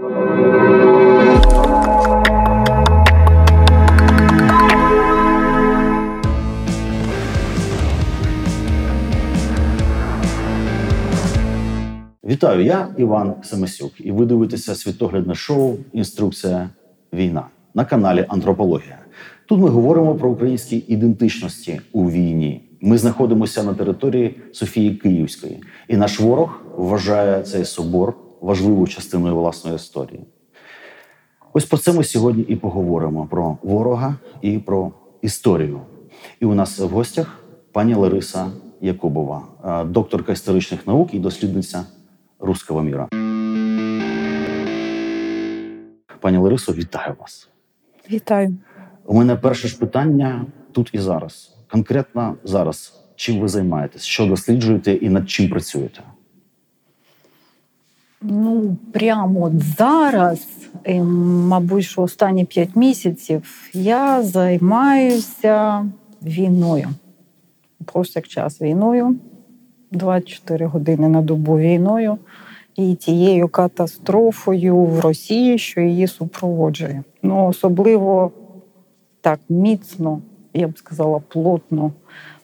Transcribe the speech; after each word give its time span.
Вітаю, 0.00 0.14
я 12.64 12.88
Іван 12.98 13.34
Семесюк, 13.42 13.92
і 13.98 14.12
ви 14.12 14.26
дивитеся 14.26 14.74
світоглядне 14.74 15.34
шоу 15.34 15.76
Інструкція 15.92 16.70
війна 17.12 17.46
на 17.74 17.84
каналі 17.84 18.26
Антропологія. 18.28 18.98
Тут 19.46 19.60
ми 19.60 19.68
говоримо 19.68 20.14
про 20.14 20.30
українські 20.30 20.84
ідентичності 20.88 21.80
у 21.92 22.10
війні. 22.10 22.70
Ми 22.80 22.98
знаходимося 22.98 23.62
на 23.62 23.74
території 23.74 24.34
Софії 24.52 24.94
Київської, 24.94 25.62
і 25.88 25.96
наш 25.96 26.20
ворог 26.20 26.60
вважає 26.76 27.42
цей 27.42 27.64
собор 27.64 28.29
важливою 28.40 28.86
частиною 28.86 29.36
власної 29.36 29.76
історії. 29.76 30.20
Ось 31.52 31.64
про 31.64 31.78
це 31.78 31.92
ми 31.92 32.04
сьогодні 32.04 32.42
і 32.42 32.56
поговоримо: 32.56 33.26
про 33.30 33.58
ворога 33.62 34.16
і 34.42 34.58
про 34.58 34.92
історію. 35.22 35.80
І 36.40 36.44
у 36.44 36.54
нас 36.54 36.78
в 36.78 36.88
гостях 36.88 37.44
пані 37.72 37.94
Лариса 37.94 38.46
Якубова, 38.80 39.42
е, 39.64 39.84
докторка 39.84 40.32
історичних 40.32 40.86
наук 40.86 41.14
і 41.14 41.18
дослідниця 41.18 41.84
руского 42.38 42.82
міра. 42.82 43.08
Пані 46.20 46.38
Ларисо, 46.38 46.72
вітаю 46.72 47.14
вас. 47.20 47.48
Вітаю. 48.10 48.56
У 49.06 49.14
мене 49.14 49.36
перше 49.36 49.68
ж 49.68 49.78
питання 49.78 50.46
тут 50.72 50.90
і 50.92 50.98
зараз. 50.98 51.56
Конкретно 51.70 52.36
зараз. 52.44 52.96
Чим 53.16 53.40
ви 53.40 53.48
займаєтесь? 53.48 54.02
Що 54.02 54.26
досліджуєте 54.26 54.92
і 54.92 55.08
над 55.08 55.30
чим 55.30 55.50
працюєте? 55.50 56.02
Ну, 58.22 58.76
прямо 58.92 59.42
от 59.42 59.62
зараз, 59.62 60.46
і, 60.86 61.00
мабуть, 61.00 61.84
що 61.84 62.02
останні 62.02 62.44
п'ять 62.44 62.76
місяців 62.76 63.70
я 63.72 64.22
займаюся 64.22 65.86
війною. 66.22 66.88
Повсякчас 67.84 68.60
війною, 68.60 69.16
24 69.90 70.66
години 70.66 71.08
на 71.08 71.22
добу 71.22 71.58
війною 71.58 72.18
і 72.76 72.94
тією 72.94 73.48
катастрофою 73.48 74.76
в 74.76 75.00
Росії, 75.00 75.58
що 75.58 75.80
її 75.80 76.06
супроводжує. 76.06 77.02
Ну, 77.22 77.46
особливо 77.46 78.32
так 79.20 79.40
міцно, 79.48 80.20
я 80.54 80.68
б 80.68 80.78
сказала, 80.78 81.22
плотно 81.28 81.92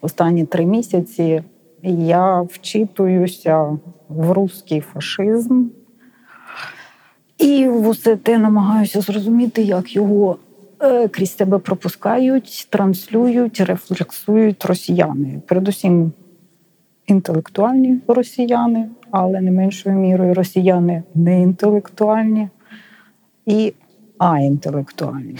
останні 0.00 0.44
три 0.44 0.66
місяці 0.66 1.42
я 1.90 2.40
вчитуюся 2.42 3.78
в 4.08 4.32
русський 4.32 4.80
фашизм. 4.80 5.68
І 7.38 7.68
в 7.68 7.88
усе 7.88 8.16
те 8.16 8.38
намагаюся 8.38 9.00
зрозуміти, 9.00 9.62
як 9.62 9.96
його 9.96 10.36
е, 10.82 11.08
крізь 11.08 11.36
себе 11.36 11.58
пропускають, 11.58 12.66
транслюють, 12.70 13.60
рефлексують 13.60 14.64
росіяни. 14.64 15.40
Передусім 15.46 16.12
інтелектуальні 17.06 18.00
росіяни, 18.08 18.88
але 19.10 19.40
не 19.40 19.50
меншою 19.50 19.96
мірою 19.96 20.34
росіяни 20.34 21.02
не 21.14 21.42
інтелектуальні 21.42 22.48
і 23.46 23.74
аінтелектуальні. 24.18 25.36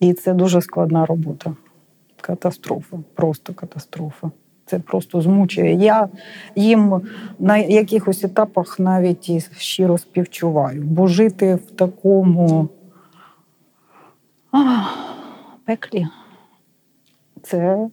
І 0.00 0.12
це 0.12 0.34
дуже 0.34 0.60
складна 0.60 1.06
робота. 1.06 1.56
Катастрофа, 2.20 2.98
просто 3.14 3.54
катастрофа. 3.54 4.30
Це 4.66 4.78
просто 4.78 5.20
змучує. 5.20 5.74
Я 5.74 6.08
їм 6.56 7.00
на 7.38 7.56
якихось 7.56 8.24
етапах 8.24 8.78
навіть 8.80 9.28
і 9.28 9.40
щиро 9.58 9.98
співчуваю, 9.98 10.82
бо 10.82 11.06
жити 11.06 11.54
в 11.54 11.70
такому 11.70 12.68
а, 14.52 14.82
пеклі 15.64 16.06
це 17.42 17.88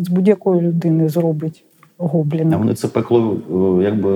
з 0.00 0.08
будь-якої 0.08 0.60
людини 0.60 1.08
зробить 1.08 1.64
Гобліна. 1.98 2.56
А 2.56 2.58
вони 2.58 2.74
це 2.74 2.88
пекло 2.88 3.36
е, 3.80 3.84
якби 3.84 4.10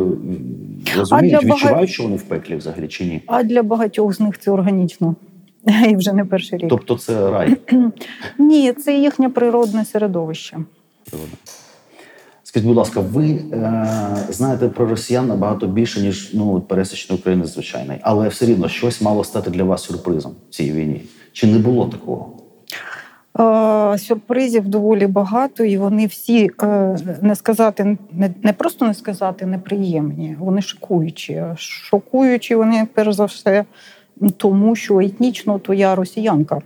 розуміють, 0.97 1.11
А 1.11 1.21
для 1.21 1.39
відчувають, 1.39 1.63
багать- 1.65 1.89
що 1.89 2.03
вони 2.03 2.17
в 2.17 2.23
пеклі 2.23 2.57
взагалі 2.57 2.89
чи 2.89 3.05
ні? 3.05 3.23
А 3.27 3.43
для 3.43 3.63
багатьох 3.63 4.15
з 4.15 4.21
них 4.21 4.39
це 4.39 4.51
органічно. 4.51 5.15
І 5.89 5.97
вже 5.97 6.13
не 6.13 6.25
перший 6.25 6.59
рік. 6.59 6.69
Тобто 6.71 6.99
це 6.99 7.31
рай. 7.31 7.57
Ні, 8.39 8.73
це 8.73 8.99
їхнє 8.99 9.29
природне 9.29 9.85
середовище. 9.85 10.57
Скажіть, 12.43 12.69
будь 12.69 12.77
ласка, 12.77 13.01
ви 13.01 13.25
е, 13.31 13.87
знаєте 14.31 14.69
про 14.69 14.87
росіян 14.87 15.27
набагато 15.27 15.67
більше, 15.67 16.01
ніж 16.01 16.31
ну, 16.35 16.61
пересічний 16.61 17.19
українець 17.19 17.49
звичайний, 17.49 17.99
але 18.03 18.29
все 18.29 18.47
рівно 18.47 18.69
щось 18.69 19.01
мало 19.01 19.25
стати 19.25 19.51
для 19.51 19.65
вас 19.65 19.83
сюрпризом 19.83 20.33
в 20.51 20.55
цій 20.55 20.73
війні. 20.73 21.03
Чи 21.33 21.47
не 21.47 21.59
було 21.59 21.87
такого? 21.87 22.33
Е, 23.39 23.99
Сюрпризів 23.99 24.69
доволі 24.69 25.07
багато, 25.07 25.65
і 25.65 25.77
вони 25.77 26.07
всі 26.07 26.51
е, 26.63 26.99
не 27.23 27.35
сказати, 27.35 27.99
не, 28.13 28.31
не 28.43 28.53
просто 28.53 28.87
не 28.87 28.95
сказати 28.95 29.47
неприємні, 29.47 30.37
вони 30.39 30.63
шокуючі. 30.63 31.45
Шокуючі 31.57 32.55
вони, 32.55 32.87
перш 32.95 33.15
за 33.15 33.25
все, 33.25 33.65
тому 34.37 34.77
що 34.77 35.01
етнічно 35.01 35.59
то 35.59 35.75
я 35.75 35.95
росіянка. 35.95 36.61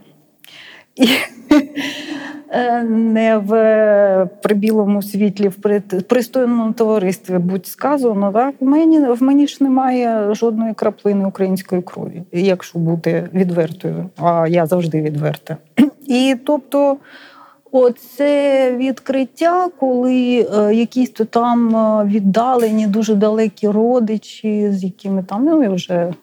І 0.95 1.07
не 2.83 3.37
в 3.37 4.29
прибілому 4.41 5.01
світлі, 5.01 5.47
в 5.47 5.55
при- 5.55 5.79
пристойному 5.79 6.73
товаристві 6.73 7.37
будь 7.37 7.67
сказано, 7.67 8.31
так 8.31 8.55
в 8.59 8.65
мені 8.65 8.99
в 8.99 9.23
мені 9.23 9.47
ж 9.47 9.57
немає 9.59 10.33
жодної 10.33 10.73
краплини 10.73 11.25
української 11.25 11.81
крові, 11.81 12.23
якщо 12.31 12.79
бути 12.79 13.29
відвертою. 13.33 14.09
А 14.17 14.47
я 14.47 14.65
завжди 14.65 15.01
відверта. 15.01 15.57
І 16.07 16.35
тобто, 16.45 16.97
оце 17.71 18.71
відкриття, 18.77 19.69
коли 19.79 20.47
е, 20.57 20.73
якісь 20.73 21.09
то 21.09 21.25
там 21.25 21.75
е, 21.75 22.05
віддалені, 22.05 22.87
дуже 22.87 23.15
далекі 23.15 23.67
родичі, 23.67 24.71
з 24.71 24.83
якими 24.83 25.23
там 25.23 25.45
ну 25.45 25.63
я 25.63 25.69
вже 25.69 25.93
е, 25.93 26.13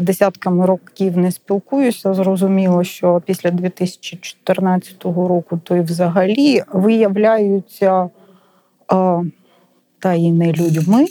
десятками 0.00 0.66
років 0.66 1.18
не 1.18 1.32
спілкуюся. 1.32 2.14
Зрозуміло, 2.14 2.84
що 2.84 3.22
після 3.26 3.50
2014 3.50 5.04
року 5.04 5.60
то 5.64 5.76
й 5.76 5.80
взагалі 5.80 6.62
виявляються 6.72 8.02
е, 8.04 8.08
та 9.98 10.14
й 10.14 10.32
не 10.32 10.52
людьми. 10.52 11.06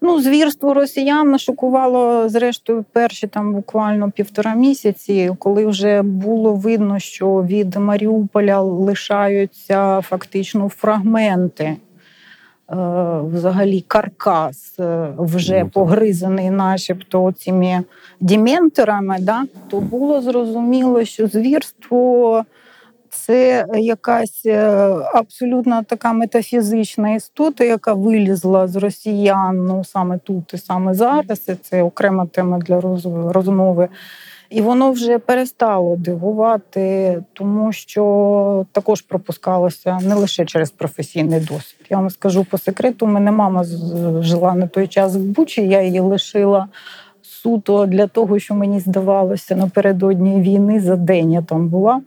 Ну, 0.00 0.20
звірство 0.22 0.74
росіян 0.74 1.38
шокувало 1.38 2.28
зрештою 2.28 2.84
перші 2.92 3.26
там 3.26 3.54
буквально 3.54 4.10
півтора 4.10 4.54
місяці, 4.54 5.30
коли 5.38 5.66
вже 5.66 6.02
було 6.02 6.54
видно, 6.54 6.98
що 6.98 7.42
від 7.42 7.76
Маріуполя 7.76 8.60
лишаються 8.60 10.00
фактично 10.00 10.68
фрагменти. 10.68 11.76
Е, 12.70 12.74
Взагалі 13.32 13.80
каркас 13.80 14.74
е, 14.80 15.08
вже 15.18 15.62
Ну, 15.62 15.68
погризаний, 15.68 16.50
начебто 16.50 17.32
цими 17.32 17.84
дементорами, 18.20 19.16
да, 19.20 19.44
то 19.68 19.80
було 19.80 20.22
зрозуміло, 20.22 21.04
що 21.04 21.26
звірство 21.26 22.44
це 23.10 23.66
якась 23.74 24.46
е, 24.46 24.68
абсолютно 25.14 25.82
така 25.82 26.12
метафізична 26.12 27.14
істота, 27.14 27.64
яка 27.64 27.94
вилізла 27.94 28.68
з 28.68 28.76
росіян 28.76 29.66
ну, 29.66 29.84
саме 29.84 30.18
тут 30.18 30.54
і 30.54 30.58
саме 30.58 30.94
зараз. 30.94 31.48
І 31.48 31.54
це 31.54 31.82
окрема 31.82 32.26
тема 32.26 32.58
для 32.58 32.80
розмови. 33.32 33.88
І 34.50 34.60
воно 34.60 34.90
вже 34.92 35.18
перестало 35.18 35.96
дивувати, 35.96 37.22
тому 37.32 37.72
що 37.72 38.66
також 38.72 39.02
пропускалося 39.02 39.98
не 40.02 40.14
лише 40.14 40.44
через 40.44 40.70
професійний 40.70 41.40
досвід. 41.40 41.86
Я 41.90 41.96
вам 41.96 42.10
скажу 42.10 42.44
по 42.44 42.58
секрету, 42.58 43.06
мене 43.06 43.32
мама 43.32 43.64
жила 44.20 44.54
на 44.54 44.66
той 44.66 44.88
час 44.88 45.16
в 45.16 45.18
Бучі, 45.18 45.68
я 45.68 45.82
її 45.82 46.00
лишила 46.00 46.68
суто 47.22 47.86
для 47.86 48.06
того, 48.06 48.38
що 48.38 48.54
мені 48.54 48.80
здавалося 48.80 49.56
напередодні 49.56 50.40
війни 50.40 50.80
за 50.80 50.96
день 50.96 51.32
я 51.32 51.42
там 51.42 51.68
була. 51.68 52.00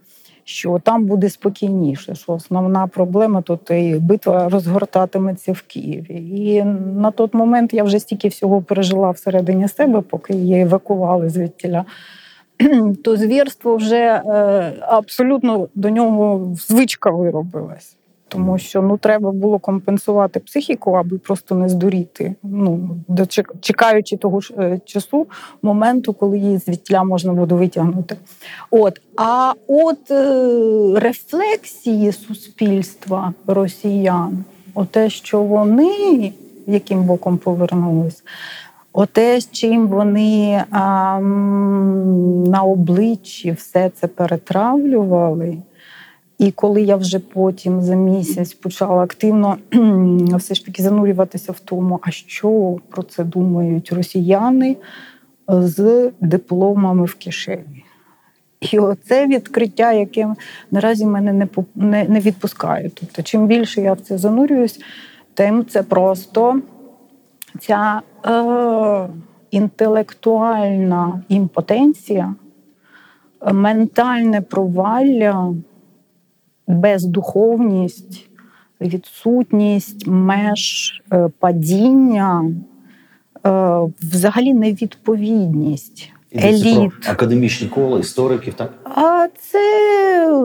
Що 0.44 0.80
там 0.84 1.06
буде 1.06 1.30
спокійніше, 1.30 2.16
що 2.16 2.34
основна 2.34 2.88
проблема 2.88 3.42
тут 3.42 3.72
і 3.72 3.96
битва 4.00 4.50
розгортатиметься 4.50 5.52
в 5.52 5.62
Києві. 5.62 6.16
І 6.16 6.64
на 6.96 7.12
той 7.12 7.28
момент 7.34 7.74
я 7.74 7.84
вже 7.84 8.00
стільки 8.00 8.28
всього 8.28 8.62
пережила 8.62 9.12
всередині 9.12 9.68
себе, 9.68 10.02
поки 10.02 10.34
її 10.34 10.62
евакували 10.62 11.30
звідтіля. 11.30 11.86
То 13.04 13.18
звірство 13.18 13.76
вже 13.76 13.96
е, 13.96 14.74
абсолютно 14.82 15.68
до 15.76 15.90
нього 15.90 16.56
звичка 16.56 17.12
виробилась. 17.12 17.96
Тому 18.28 18.58
що 18.58 18.82
ну 18.82 18.98
треба 18.98 19.32
було 19.32 19.60
компенсувати 19.60 20.40
психіку, 20.40 20.92
аби 20.92 21.18
просто 21.18 21.56
не 21.56 21.70
здуріти. 21.70 22.36
Ну 22.44 22.90
чекаючи 23.62 24.18
того 24.18 24.42
ж 24.42 24.54
е, 24.58 24.80
часу, 24.86 25.28
моменту, 25.62 26.14
коли 26.14 26.38
її 26.38 26.58
звідтіля 26.58 27.04
можна 27.04 27.34
буде 27.34 27.56
витягнути. 27.56 28.18
От 28.72 29.02
а 29.18 29.54
от 29.68 30.12
е, 30.12 31.00
рефлексії 31.00 32.12
суспільства 32.12 33.34
росіян, 33.48 34.44
оте, 34.74 35.10
що 35.10 35.42
вони 35.42 36.34
яким 36.68 37.04
боком 37.04 37.38
повернулись, 37.38 38.24
Оте, 38.94 39.42
з 39.42 39.52
чим 39.52 39.88
вони 39.88 40.64
а, 40.72 41.20
на 42.48 42.64
обличчі 42.64 43.52
все 43.52 43.90
це 43.90 44.08
перетравлювали. 44.08 45.58
І 46.38 46.52
коли 46.52 46.82
я 46.82 46.96
вже 46.96 47.20
потім 47.20 47.82
за 47.82 47.96
місяць 47.96 48.54
почала 48.54 49.04
активно 49.04 49.58
все 50.38 50.56
ж 50.56 50.66
таки 50.66 50.84
занурюватися 50.84 51.52
в 51.52 51.60
тому, 51.60 52.00
а 52.02 52.12
що 52.12 52.78
про 52.90 53.04
це 53.04 53.24
думають 53.24 53.92
росіяни 53.92 54.78
з 55.48 56.12
дипломами 56.22 57.06
в 57.06 57.16
кишені. 57.16 57.86
І 58.72 58.80
оце 58.80 59.28
відкриття, 59.28 59.94
яке 59.94 60.36
наразі 60.72 61.06
мене 61.06 61.34
не 61.34 61.48
не, 61.76 62.04
не 62.04 62.20
відпускає. 62.20 62.92
Тобто, 62.94 63.24
чим 63.24 63.48
більше 63.48 63.82
я 63.82 63.94
в 63.94 64.00
це 64.00 64.18
занурююсь, 64.18 64.80
тим 65.34 65.66
це 65.66 65.84
просто 65.84 66.62
ця 67.60 68.02
е, 68.26 69.08
інтелектуальна 69.52 71.22
імпотенція, 71.30 72.36
ментальне 73.54 74.42
провалля, 74.42 75.54
бездуховність, 76.68 78.30
відсутність 78.82 80.08
меж 80.08 80.94
е, 81.14 81.30
падіння, 81.40 82.52
е, 83.46 83.80
взагалі 84.02 84.54
невідповідність. 84.54 86.14
Еліт. 86.36 86.92
Про 87.02 87.12
академічні 87.12 87.68
кола, 87.68 88.00
істориків, 88.00 88.54
так? 88.54 88.74
А 88.84 89.28
це 89.40 90.40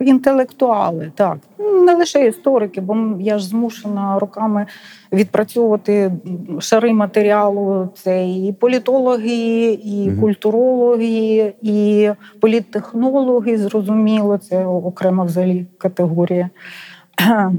інтелектуали, 0.00 1.12
так. 1.14 1.38
Не 1.58 1.94
лише 1.94 2.26
історики, 2.26 2.80
бо 2.80 2.96
я 3.20 3.38
ж 3.38 3.48
змушена 3.48 4.18
роками 4.18 4.66
відпрацьовувати 5.12 6.12
шари 6.60 6.92
матеріалу. 6.92 7.88
Це 7.94 8.28
і 8.28 8.54
політологи, 8.60 9.72
і 9.84 10.10
угу. 10.10 10.20
культурологи, 10.20 11.54
і 11.62 12.10
політтехнологи, 12.40 13.58
зрозуміло, 13.58 14.38
це 14.38 14.66
окрема 14.66 15.24
взагалі 15.24 15.66
категорія 15.78 16.50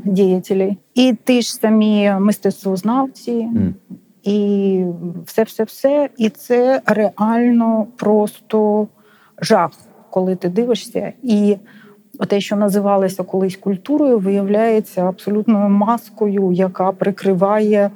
діятелів. 0.04 0.76
І 0.94 1.16
ті 1.24 1.42
ж 1.42 1.54
самі 1.54 2.14
мистецтвознавці. 2.20 3.32
Mm. 3.32 3.74
І 4.24 4.86
все, 5.26 5.44
все, 5.44 5.64
все. 5.64 6.10
І 6.18 6.30
це 6.30 6.82
реально 6.86 7.88
просто 7.98 8.88
жах, 9.42 9.72
коли 10.10 10.36
ти 10.36 10.50
дивишся. 10.50 11.14
І 11.24 11.58
те, 12.28 12.42
що 12.42 12.56
називалося 12.56 13.24
колись 13.24 13.56
культурою, 13.56 14.20
виявляється 14.20 15.02
абсолютною 15.02 15.70
маскою, 15.70 16.52
яка 16.52 16.92
прикриває 16.92 17.92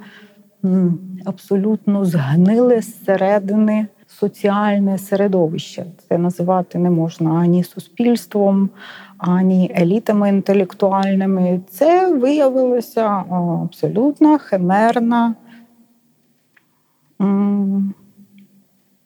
абсолютно 1.24 2.04
згниле 2.04 2.80
зсередини 2.80 3.86
соціальне 4.06 4.98
середовище. 4.98 5.84
Це 6.08 6.18
називати 6.18 6.78
не 6.78 6.90
можна 6.90 7.30
ані 7.30 7.64
суспільством, 7.64 8.70
ані 9.18 9.72
елітами 9.76 10.28
інтелектуальними. 10.28 11.60
Це 11.70 12.14
виявилося 12.14 13.24
абсолютно 13.64 14.38
химерна 14.38 15.34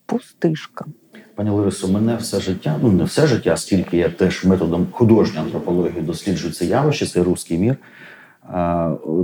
пустишка. 0.06 0.84
Пані 1.34 1.50
Ларисо, 1.50 1.88
мене 1.88 2.16
все 2.16 2.40
життя, 2.40 2.78
ну 2.82 2.92
не 2.92 3.04
все 3.04 3.26
життя, 3.26 3.56
скільки 3.56 3.96
я 3.96 4.08
теж 4.08 4.44
методом 4.44 4.86
художньої 4.90 5.44
антропології 5.44 6.00
досліджую 6.00 6.52
це 6.52 6.64
явище, 6.64 7.06
цей 7.06 7.22
руський 7.22 7.58
мір. 7.58 7.76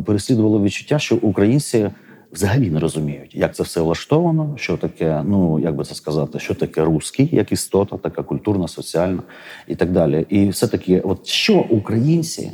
Переслідувало 0.07 0.63
відчуття, 0.63 0.99
що 0.99 1.17
українці 1.17 1.91
взагалі 2.33 2.71
не 2.71 2.81
розуміють, 2.81 3.35
як 3.35 3.55
це 3.55 3.63
все 3.63 3.81
влаштовано, 3.81 4.55
що 4.57 4.77
таке, 4.77 5.23
ну 5.27 5.59
як 5.59 5.77
би 5.77 5.85
це 5.85 5.95
сказати, 5.95 6.39
що 6.39 6.55
таке 6.55 6.85
русський, 6.85 7.29
як 7.33 7.53
істота, 7.53 7.97
така 7.97 8.23
культурна, 8.23 8.69
соціальна 8.69 9.23
і 9.67 9.75
так 9.75 9.93
далі. 9.93 10.27
І 10.29 10.49
все 10.49 10.69
таки, 10.69 11.01
от 11.01 11.27
що 11.27 11.55
українці 11.55 12.53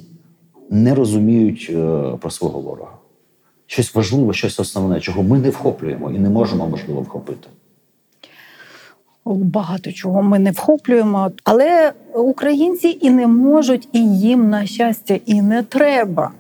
не 0.71 0.95
розуміють 0.95 1.67
е, 1.71 2.03
про 2.21 2.31
свого 2.31 2.61
ворога? 2.61 3.04
Щось 3.67 3.95
важливе, 3.95 4.35
щось 4.35 4.61
основне, 4.61 5.01
чого 5.01 5.23
ми 5.23 5.39
не 5.39 5.51
вхоплюємо 5.51 6.11
і 6.11 6.19
не 6.19 6.31
можемо 6.31 6.69
можливо 6.69 7.01
вхопити. 7.01 7.49
Багато 9.27 9.93
чого 9.93 10.23
ми 10.23 10.39
не 10.39 10.51
вхоплюємо, 10.51 11.33
але 11.45 11.93
українці 12.15 12.99
і 13.01 13.11
не 13.11 13.27
можуть, 13.27 13.89
і 13.93 14.19
їм 14.19 14.51
на 14.51 14.67
щастя, 14.67 15.19
і 15.27 15.43
не 15.43 15.63
треба. 15.63 16.31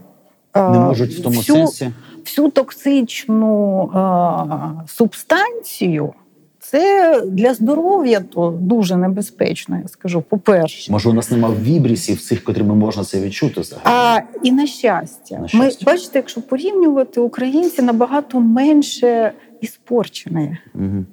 Не 0.54 0.78
можуть 0.78 1.14
в 1.14 1.22
тому 1.22 1.38
всю, 1.38 1.58
сенсі 1.58 1.92
всю 2.24 2.50
токсичну 2.50 3.82
е, 3.82 4.88
субстанцію. 4.88 6.12
Це 6.74 7.22
для 7.26 7.54
здоров'я 7.54 8.20
то 8.20 8.58
дуже 8.60 8.96
небезпечно, 8.96 9.78
я 9.82 9.88
скажу. 9.88 10.22
По-перше, 10.22 10.92
може, 10.92 11.08
у 11.08 11.12
нас 11.12 11.30
немає 11.30 11.54
вібрісів 11.62 12.20
цих, 12.20 12.44
котрими 12.44 12.74
можна 12.74 13.04
це 13.04 13.20
відчути 13.20 13.60
взагалі? 13.60 13.84
А 13.84 14.20
і 14.42 14.52
на 14.52 14.66
щастя, 14.66 15.38
на 15.38 15.48
щастя. 15.48 15.84
ми 15.84 15.92
бачите, 15.92 16.18
якщо 16.18 16.42
порівнювати 16.42 17.20
українці 17.20 17.82
набагато 17.82 18.40
менше 18.40 19.32
іспорчені. 19.60 20.56
Угу. 20.74 21.04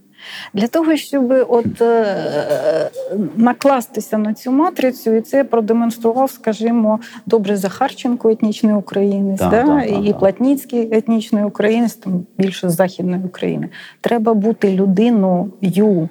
Для 0.53 0.67
того, 0.67 0.95
щоб 0.95 1.45
от 1.49 1.81
е, 1.81 2.91
накластися 3.35 4.17
на 4.17 4.33
цю 4.33 4.51
матрицю, 4.51 5.13
і 5.13 5.21
це 5.21 5.43
продемонстрував, 5.43 6.31
скажімо, 6.31 6.99
добре 7.25 7.57
Захарченко, 7.57 8.29
етнічний 8.29 8.73
українець, 8.73 9.39
да, 9.39 9.49
да, 9.49 9.63
да, 9.63 9.81
і 9.83 10.15
Платніцький 10.19 10.89
етнічний 10.91 11.43
українець, 11.43 11.93
там 11.93 12.25
більше 12.37 12.69
з 12.69 12.75
західної 12.75 13.23
України. 13.23 13.69
Треба 14.01 14.33
бути 14.33 14.75
людиною, 14.75 16.09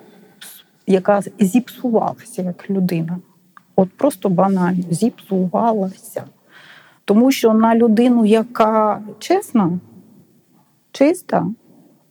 яка 0.87 1.23
зіпсувалася 1.39 2.43
як 2.43 2.71
людина. 2.71 3.19
От 3.77 3.89
просто 3.97 4.29
банально 4.29 4.83
зіпсувалася. 4.91 6.25
Тому 7.05 7.33
що 7.33 7.55
на 7.55 7.75
людину, 7.75 8.25
яка 8.25 9.01
чесна, 9.19 9.79
чиста, 10.93 11.47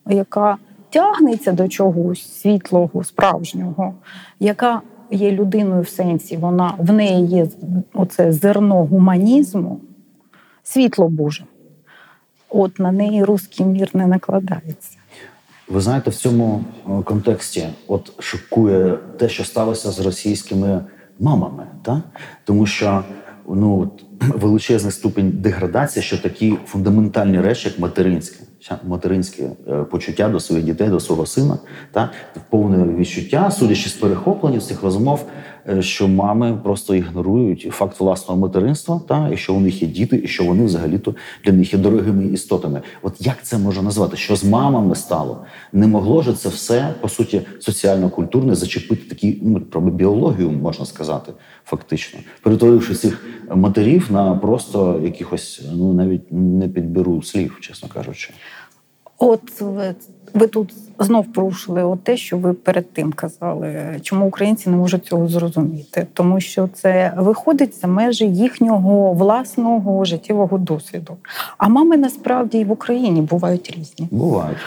яка 0.08 0.58
тягнеться 0.90 1.52
до 1.52 1.68
чогось 1.68 2.40
світлого, 2.42 3.04
справжнього, 3.04 3.94
яка 4.40 4.82
є 5.12 5.32
людиною 5.32 5.82
в 5.82 5.90
сенсі, 5.90 6.38
вона 6.38 6.74
в 6.78 6.94
неї 6.94 7.26
є 7.26 7.48
оце 7.94 8.32
зерно 8.32 8.86
гуманізму, 8.86 9.80
світло 10.64 11.10
Боже. 11.10 11.44
От 12.50 12.80
на 12.80 12.92
неї 12.92 13.24
русський 13.24 13.66
мір 13.66 13.90
не 13.94 14.08
накладається. 14.08 14.98
Ви 15.68 15.82
знаєте, 15.82 16.10
в 16.10 16.16
цьому 16.16 16.64
е, 16.90 17.04
контексті 17.04 17.68
от 17.88 18.24
шокує 18.24 18.98
те, 19.18 19.30
що 19.30 19.44
сталося 19.44 19.92
з 19.92 20.00
російськими 20.00 20.86
мамами, 21.20 21.68
та? 21.82 22.02
тому 22.44 22.66
що 22.66 23.04
ну, 23.50 23.92
величезний 24.20 24.92
ступінь 24.92 25.32
деградації, 25.32 26.04
що 26.04 26.18
такі 26.18 26.58
фундаментальні 26.66 27.42
речі, 27.42 27.70
як 27.70 27.80
материнське 27.80 28.49
материнське 28.84 29.44
е, 29.68 29.84
почуття 29.84 30.30
до 30.30 30.40
своїх 30.40 30.66
дітей, 30.66 30.90
до 30.90 31.00
свого 31.00 31.26
сина, 31.26 31.58
та 31.92 32.10
повне 32.50 32.96
відчуття, 32.96 33.52
судячи 33.52 33.90
з 33.90 33.94
перехоплення 33.94 34.60
з 34.60 34.68
цих 34.68 34.84
розмов, 34.84 35.26
що 35.80 36.08
мами 36.08 36.60
просто 36.64 36.96
ігнорують 36.96 37.68
факт 37.72 38.00
власного 38.00 38.42
материнства, 38.42 39.02
та 39.08 39.30
і 39.30 39.38
що 39.38 39.54
у 39.54 39.60
них 39.60 39.82
є 39.82 39.88
діти, 39.88 40.22
і 40.24 40.28
що 40.28 40.44
вони 40.44 40.66
взагалі-то 40.66 41.16
для 41.46 41.52
них 41.52 41.74
є 41.74 41.80
дорогими 41.80 42.26
істотами. 42.26 42.82
От 43.02 43.14
як 43.20 43.44
це 43.44 43.58
можна 43.58 43.82
назвати? 43.82 44.18
Що 44.18 44.36
з 44.36 44.44
мамами 44.44 44.96
стало? 44.96 45.46
Не 45.74 45.88
могло 45.88 46.22
ж 46.22 46.34
це 46.34 46.50
все 46.50 46.94
по 47.02 47.10
суті 47.10 47.42
соціально-культурне 47.60 48.56
зачепити 48.56 49.10
такі 49.10 49.40
ну 49.42 49.62
про 49.62 49.82
біологію, 49.82 50.52
можна 50.52 50.86
сказати, 50.86 51.32
фактично, 51.66 52.20
перетворивши 52.42 52.96
цих 52.96 53.26
матерів 53.56 54.08
на 54.12 54.36
просто 54.36 55.02
якихось, 55.04 55.62
ну 55.74 55.94
навіть 55.94 56.32
не 56.32 56.68
підберу 56.68 57.24
слів, 57.24 57.58
чесно 57.62 57.90
кажучи. 57.94 58.34
От 59.18 59.62
ви, 60.34 60.48
тут 60.48 60.74
знов 61.00 61.34
порушили 61.34 61.84
от 61.84 62.04
те, 62.04 62.18
що 62.18 62.38
ви 62.38 62.54
перед 62.54 62.94
тим 62.94 63.14
казали, 63.14 64.00
чому 64.02 64.28
українці 64.28 64.70
не 64.70 64.78
можуть 64.78 65.06
цього 65.06 65.28
зрозуміти, 65.28 66.08
тому 66.14 66.40
що 66.40 66.70
це 66.74 67.14
виходить 67.18 67.82
за 67.82 67.88
межі 67.88 68.26
їхнього 68.26 69.14
власного 69.14 70.06
життєвого 70.06 70.58
досвіду. 70.58 71.18
А 71.58 71.68
мами 71.68 71.98
насправді 71.98 72.60
і 72.60 72.66
в 72.66 72.72
Україні 72.72 73.22
бувають 73.22 73.76
різні. 73.78 74.08
Бувають 74.12 74.58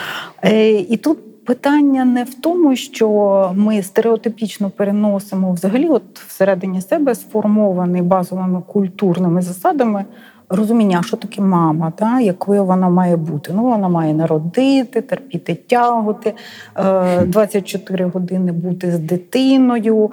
Е, 0.44 0.70
і 0.70 0.96
тут. 0.96 1.18
Питання 1.44 2.04
не 2.04 2.24
в 2.24 2.34
тому, 2.34 2.76
що 2.76 3.50
ми 3.56 3.82
стереотипічно 3.82 4.70
переносимо 4.70 5.52
взагалі, 5.52 5.88
от 5.88 6.18
всередині 6.18 6.80
себе 6.80 7.14
сформований 7.14 8.02
базовими 8.02 8.62
культурними 8.66 9.42
засадами 9.42 10.04
розуміння, 10.52 11.02
що 11.04 11.16
таке 11.16 11.42
мама, 11.42 11.92
та, 11.96 12.20
якою 12.20 12.64
вона 12.64 12.88
має 12.88 13.16
бути. 13.16 13.52
Ну, 13.54 13.62
Вона 13.62 13.88
має 13.88 14.14
народити, 14.14 15.00
терпіти, 15.00 15.54
тягути, 15.54 16.34
24 17.26 18.04
години 18.04 18.52
бути 18.52 18.92
з 18.92 18.98
дитиною, 18.98 20.10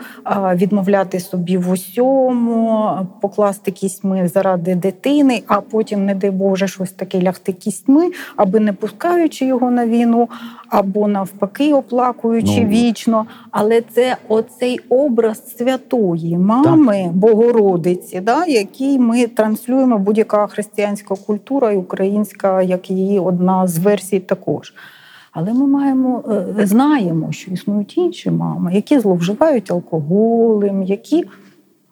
відмовляти 0.54 1.20
собі 1.20 1.58
в 1.58 1.72
усьому, 1.72 2.90
покласти 3.22 3.72
кісьми 3.72 4.28
заради 4.28 4.76
дитини, 4.76 5.44
а 5.48 5.62
потім, 5.62 6.06
не 6.06 6.16
дай 6.16 6.32
Боже, 6.32 6.68
щось 6.68 6.92
таке 6.92 7.22
лягти 7.22 7.54
кісьми, 7.54 8.12
аби 8.36 8.60
не 8.60 8.74
пускаючи 8.74 9.46
його 9.46 9.72
на 9.72 9.88
війну, 9.88 10.30
або 10.70 11.08
навпаки, 11.08 11.74
оплакуючи 11.74 12.62
ну, 12.62 12.68
вічно. 12.68 13.26
Але 13.52 13.82
це 13.82 14.18
оцей 14.28 14.80
образ 14.90 15.58
святої 15.58 16.38
мами, 16.38 17.04
так. 17.04 17.16
Богородиці, 17.16 18.20
да, 18.20 18.46
який 18.46 19.00
ми 19.00 19.28
транслюємо 19.28 19.98
будь-яка 20.30 20.48
християнська 20.48 21.16
культура 21.16 21.72
і 21.72 21.78
українська, 21.78 22.62
як 22.62 22.90
її 22.90 23.20
одна 23.20 23.68
з 23.68 23.78
версій 23.78 24.20
також. 24.20 24.74
Але 25.32 25.54
ми 25.54 25.68
маємо 25.68 26.24
е, 26.60 26.66
знаємо, 26.66 27.32
що 27.32 27.52
існують 27.52 27.98
інші 27.98 28.32
мами, 28.32 28.74
які 28.74 29.00
зловживають 29.00 29.72
алкоголем, 29.72 30.84
які 30.84 31.26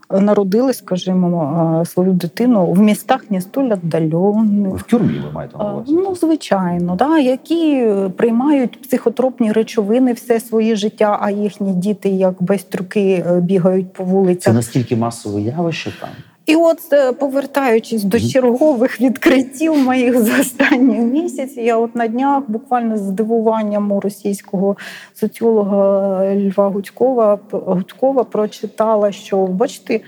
народили, 0.09 0.73
скажімо, 0.73 1.83
свою 1.87 2.13
дитину 2.13 2.65
в 2.65 2.79
містах 2.79 3.31
не 3.31 3.41
столь 3.41 3.73
віддалених. 3.83 4.75
В 4.75 4.83
тюрмі 4.83 5.21
ви 5.25 5.31
маєте 5.33 5.57
на 5.57 5.73
увазі? 5.73 5.93
Ну, 5.93 6.15
звичайно, 6.15 6.95
да, 6.95 7.19
які 7.19 7.87
приймають 8.17 8.81
психотропні 8.81 9.51
речовини 9.51 10.13
все 10.13 10.39
своє 10.39 10.75
життя, 10.75 11.17
а 11.21 11.31
їхні 11.31 11.73
діти, 11.73 12.09
як 12.09 12.43
безтрюки, 12.43 13.25
е, 13.27 13.41
бігають 13.41 13.93
по 13.93 14.03
вулицях. 14.03 14.43
Це 14.43 14.53
настільки 14.53 14.95
масове 14.95 15.41
явище 15.41 15.91
там. 16.01 16.09
І 16.47 16.55
от 16.55 16.79
е, 16.93 17.13
повертаючись 17.13 18.03
до 18.03 18.19
чергових 18.19 19.01
відкриттів 19.01 19.77
моїх 19.77 20.19
за 20.19 20.41
останні 20.41 20.97
місяці, 20.97 21.61
я 21.61 21.77
от 21.77 21.95
на 21.95 22.07
днях 22.07 22.43
буквально 22.47 22.97
з 22.97 23.01
здивуванням 23.01 23.91
у 23.91 23.99
російського 23.99 24.77
соціолога 25.13 26.35
Льва 26.35 26.69
Гудькова 26.69 27.39
Гудькова 27.51 28.23
прочитала, 28.23 29.11
що 29.11 29.47
бачите. 29.47 29.99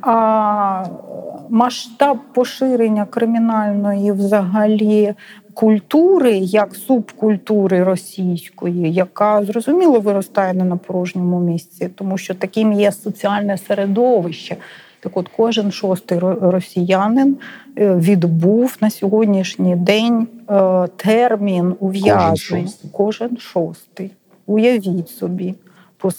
А 0.00 0.84
масштаб 1.48 2.18
поширення 2.34 3.06
кримінальної 3.06 4.12
взагалі 4.12 5.14
культури 5.54 6.32
як 6.36 6.74
субкультури 6.74 7.84
російської, 7.84 8.92
яка 8.92 9.44
зрозуміло 9.44 10.00
виростає 10.00 10.54
не 10.54 10.64
на 10.64 10.76
порожньому 10.76 11.40
місці, 11.40 11.88
тому 11.94 12.18
що 12.18 12.34
таким 12.34 12.72
є 12.72 12.92
соціальне 12.92 13.58
середовище. 13.58 14.56
Так, 15.04 15.16
от 15.16 15.28
кожен 15.36 15.72
шостий 15.72 16.18
росіянин 16.40 17.36
е, 17.78 17.94
відбув 17.94 18.76
на 18.80 18.90
сьогоднішній 18.90 19.76
день 19.76 20.28
е, 20.50 20.88
термін 20.96 21.74
ув'язнення. 21.80 22.68
Кожен 22.92 23.36
шостий. 23.36 24.10
Уявіть 24.46 25.08
собі. 25.08 25.54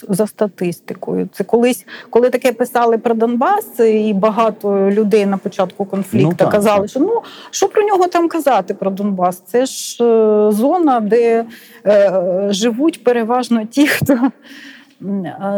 За 0.09 0.27
статистикою, 0.27 1.29
це 1.33 1.43
колись, 1.43 1.85
коли 2.09 2.29
таке 2.29 2.51
писали 2.51 2.97
про 2.97 3.15
Донбас, 3.15 3.79
і 3.79 4.13
багато 4.13 4.91
людей 4.91 5.25
на 5.25 5.37
початку 5.37 5.85
конфлікту 5.85 6.45
ну, 6.45 6.49
казали, 6.49 6.87
що 6.87 6.99
ну 6.99 7.21
що 7.51 7.67
про 7.67 7.83
нього 7.83 8.07
там 8.07 8.27
казати 8.27 8.73
про 8.73 8.91
Донбас? 8.91 9.43
Це 9.45 9.65
ж 9.65 10.03
е, 10.03 10.51
зона, 10.51 10.99
де 10.99 11.45
е, 11.87 12.47
живуть 12.49 13.03
переважно 13.03 13.65
ті, 13.65 13.87
хто 13.87 14.31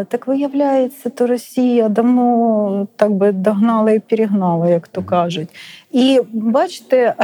так 0.08 0.28
виявляється, 0.28 1.10
то 1.10 1.28
Росія 1.28 1.90
давно 1.90 2.88
так 2.96 3.12
би 3.12 3.32
догнала 3.32 3.92
і 3.92 4.00
перегнала, 4.00 4.70
як 4.70 4.88
то 4.88 5.04
кажуть. 5.04 5.50
І 5.92 6.22
бачите, 6.34 7.16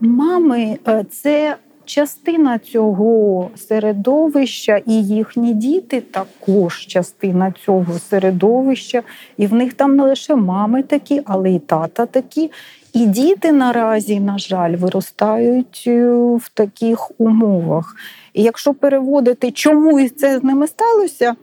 мами 0.00 0.78
це 1.10 1.56
частина 1.88 2.58
цього 2.58 3.50
середовища, 3.56 4.80
і 4.86 5.06
їхні 5.06 5.54
діти 5.54 6.00
також 6.00 6.86
частина 6.86 7.54
цього 7.64 7.98
середовища. 7.98 9.02
І 9.36 9.46
в 9.46 9.54
них 9.54 9.74
там 9.74 9.96
не 9.96 10.02
лише 10.02 10.34
мами 10.34 10.82
такі, 10.82 11.22
але 11.24 11.50
й 11.50 11.58
тата 11.58 12.06
такі. 12.06 12.50
І 12.92 13.06
діти 13.06 13.52
наразі, 13.52 14.20
на 14.20 14.38
жаль, 14.38 14.76
виростають 14.76 15.84
е, 15.86 16.10
в 16.36 16.50
таких 16.54 17.20
умовах. 17.20 17.96
І 18.38 18.42
якщо 18.42 18.74
переводити, 18.74 19.50
чому 19.50 20.08
це 20.08 20.38
з 20.38 20.44
ними 20.44 20.66
сталося, 20.66 21.34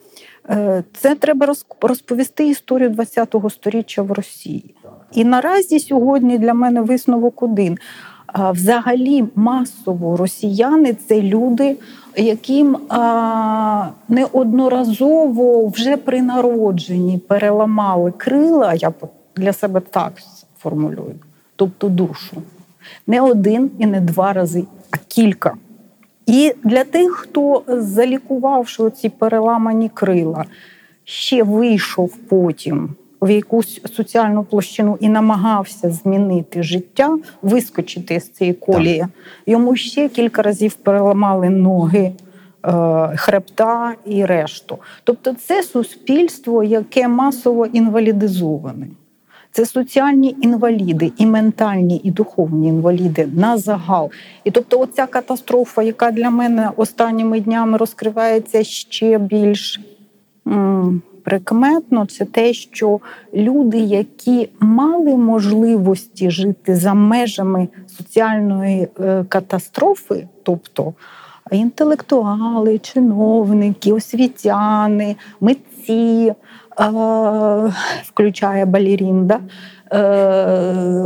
е, 0.49 0.83
це 0.93 1.15
треба 1.15 1.53
розповісти 1.81 2.47
історію 2.47 2.95
ХХ 2.97 3.49
століття 3.49 4.01
в 4.01 4.11
Росії. 4.11 4.75
І 5.13 5.25
наразі 5.25 5.79
сьогодні 5.79 6.37
для 6.37 6.53
мене 6.53 6.81
висновок 6.81 7.43
один. 7.43 7.77
Взагалі, 8.51 9.23
масово 9.35 10.17
росіяни 10.17 10.93
це 11.07 11.21
люди, 11.21 11.77
яким 12.17 12.77
неодноразово 14.09 15.67
вже 15.67 15.97
при 15.97 16.21
народженні 16.21 17.17
переламали 17.17 18.11
крила. 18.11 18.73
Я 18.73 18.93
для 19.35 19.53
себе 19.53 19.79
так 19.79 20.13
формулюю, 20.59 21.15
тобто 21.55 21.89
душу. 21.89 22.41
Не 23.07 23.21
один 23.21 23.71
і 23.79 23.85
не 23.85 24.01
два 24.01 24.33
рази, 24.33 24.65
а 24.91 24.97
кілька. 25.07 25.53
І 26.25 26.53
для 26.63 26.83
тих, 26.83 27.11
хто 27.11 27.63
залікувавши 27.67 28.89
ці 28.89 29.09
переламані 29.09 29.89
крила, 29.93 30.45
ще 31.03 31.43
вийшов 31.43 32.17
потім 32.17 32.89
в 33.21 33.29
якусь 33.29 33.81
соціальну 33.95 34.43
площину 34.43 34.97
і 34.99 35.09
намагався 35.09 35.91
змінити 35.91 36.63
життя, 36.63 37.17
вискочити 37.41 38.19
з 38.19 38.29
цієї 38.29 38.53
колії, 38.53 38.99
так. 38.99 39.09
йому 39.45 39.75
ще 39.75 40.09
кілька 40.09 40.41
разів 40.41 40.73
переламали 40.73 41.49
ноги. 41.49 42.13
Е, 42.67 43.15
хребта 43.15 43.95
і 44.05 44.25
решту. 44.25 44.77
Тобто 45.03 45.33
це 45.33 45.63
суспільство, 45.63 46.63
яке 46.63 47.07
масово 47.07 47.65
інвалідизоване. 47.65 48.87
Це 49.55 49.65
соціальні 49.65 50.35
інваліди, 50.41 51.11
і 51.17 51.25
ментальні, 51.25 52.01
і 52.03 52.11
духовні 52.11 52.67
інваліди 52.67 53.29
на 53.35 53.57
загал. 53.57 54.11
І 54.43 54.51
тобто, 54.51 54.79
оця 54.79 55.05
катастрофа, 55.05 55.83
яка 55.83 56.11
для 56.11 56.29
мене 56.29 56.71
останніми 56.75 57.41
днями 57.41 57.77
розкривається 57.77 58.63
ще 58.63 59.17
більш 59.17 59.79
м- 60.47 61.01
прикметно, 61.23 62.05
це 62.05 62.25
те, 62.25 62.53
що 62.53 62.99
люди, 63.33 63.77
які 63.77 64.49
мали 64.59 65.17
можливості 65.17 66.29
жити 66.29 66.75
за 66.75 66.93
межами 66.93 67.67
соціальної 67.97 68.87
е, 68.99 69.25
катастрофи, 69.29 70.27
тобто 70.43 70.93
інтелектуали, 71.51 72.79
чиновники, 72.79 73.93
освітяни, 73.93 75.15
митці 75.41 76.33
включає 78.03 78.65
балерін, 78.65 79.27
да? 79.27 79.39
Е, 79.93 81.05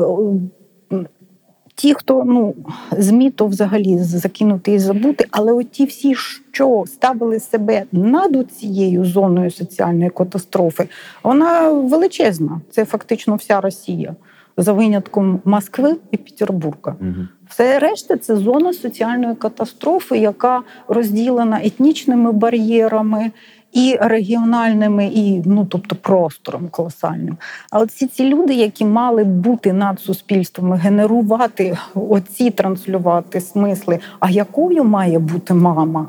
ті, 1.80 1.94
хто 1.94 2.24
ну 2.26 2.56
змі, 2.92 3.30
то 3.32 3.46
взагалі 3.46 3.98
закинути 3.98 4.74
і 4.74 4.80
забути, 4.80 5.26
але 5.32 5.54
от 5.54 5.72
ті 5.72 5.86
всі, 5.86 6.16
що 6.16 6.84
ставили 6.88 7.40
себе 7.40 7.84
над 7.92 8.52
цією 8.52 9.06
зоною 9.06 9.52
соціальної 9.52 10.10
катастрофи, 10.10 10.88
вона 11.24 11.72
величезна. 11.72 12.62
Це 12.72 12.86
фактично 12.86 13.36
вся 13.36 13.62
Росія, 13.62 14.16
за 14.58 14.74
винятком 14.74 15.42
Москви 15.46 15.96
і 16.12 16.18
Петербурга. 16.18 16.96
Угу. 17.02 17.28
Все 17.50 17.80
решта 17.80 18.18
це 18.18 18.36
зона 18.36 18.74
соціальної 18.74 19.36
катастрофи, 19.36 20.18
яка 20.18 20.62
розділена 20.88 21.62
етнічними 21.64 22.32
бар'єрами 22.32 23.32
і 23.74 23.98
регіональними, 24.02 25.06
і 25.06 25.42
ну 25.46 25.66
тобто 25.70 25.96
простором 25.96 26.68
колосальним. 26.72 27.38
А 27.72 27.80
от 27.80 27.90
всі 27.90 28.08
ці 28.08 28.26
люди, 28.26 28.54
які 28.54 28.86
мали 28.86 29.24
бути 29.24 29.74
над 29.74 30.00
суспільством, 30.00 30.74
генерувати 30.74 31.78
оці 31.96 32.52
транслювати 32.52 33.42
смисли, 33.42 34.00
а 34.20 34.30
якою 34.30 34.84
має 34.84 35.20
бути 35.20 35.54
мама? 35.54 36.08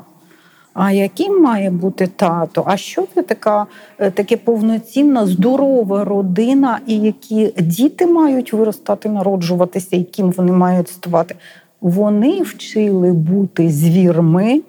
А 0.73 0.91
яким 0.91 1.41
має 1.41 1.69
бути 1.69 2.07
тато? 2.07 2.63
А 2.67 2.77
що 2.77 3.07
це 3.15 3.21
така 3.21 3.65
е, 3.99 4.11
таке 4.11 4.37
повноцінна, 4.37 5.27
здорова 5.27 6.03
родина, 6.03 6.79
і 6.87 6.99
які 6.99 7.53
діти 7.57 8.07
мають 8.07 8.53
виростати, 8.53 9.09
народжуватися, 9.09 9.95
яким 9.95 10.31
вони 10.31 10.51
мають 10.51 10.89
ставати? 10.89 11.35
Вони 11.81 12.41
вчили 12.41 13.13
бути 13.13 13.69
звірми 13.69 14.61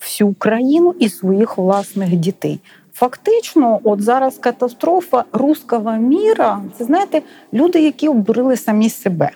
всю 0.00 0.34
країну 0.34 0.94
і 0.98 1.08
своїх 1.08 1.58
власних 1.58 2.16
дітей. 2.16 2.60
Фактично, 2.92 3.80
от 3.84 4.02
зараз 4.02 4.38
катастрофа 4.38 5.24
руского 5.32 5.92
міра 5.92 6.60
це 6.78 6.84
знаєте, 6.84 7.22
люди, 7.52 7.82
які 7.82 8.08
обдурили 8.08 8.56
самі 8.56 8.90
себе. 8.90 9.30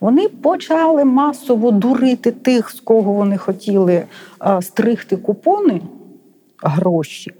Вони 0.00 0.28
почали 0.28 1.04
масово 1.04 1.70
дурити 1.70 2.30
тих, 2.30 2.70
з 2.70 2.80
кого 2.80 3.12
вони 3.12 3.36
хотіли 3.36 4.02
стригти 4.60 5.16
купони 5.16 5.80
гроші 6.62 7.32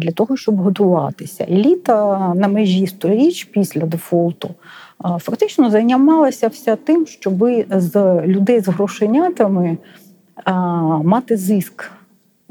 для 0.00 0.10
того, 0.10 0.36
щоб 0.36 0.56
готуватися. 0.56 1.46
Еліта 1.50 2.18
на 2.34 2.48
межі 2.48 2.86
сторіч 2.86 3.44
після 3.44 3.80
дефолту 3.80 4.50
фактично 5.18 5.70
займалася 5.70 6.48
вся 6.48 6.76
тим, 6.76 7.06
щоб 7.06 7.46
з 7.70 8.22
людей 8.26 8.60
з 8.60 8.68
грошенятами 8.68 9.78
мати 11.04 11.36
зиск. 11.36 11.90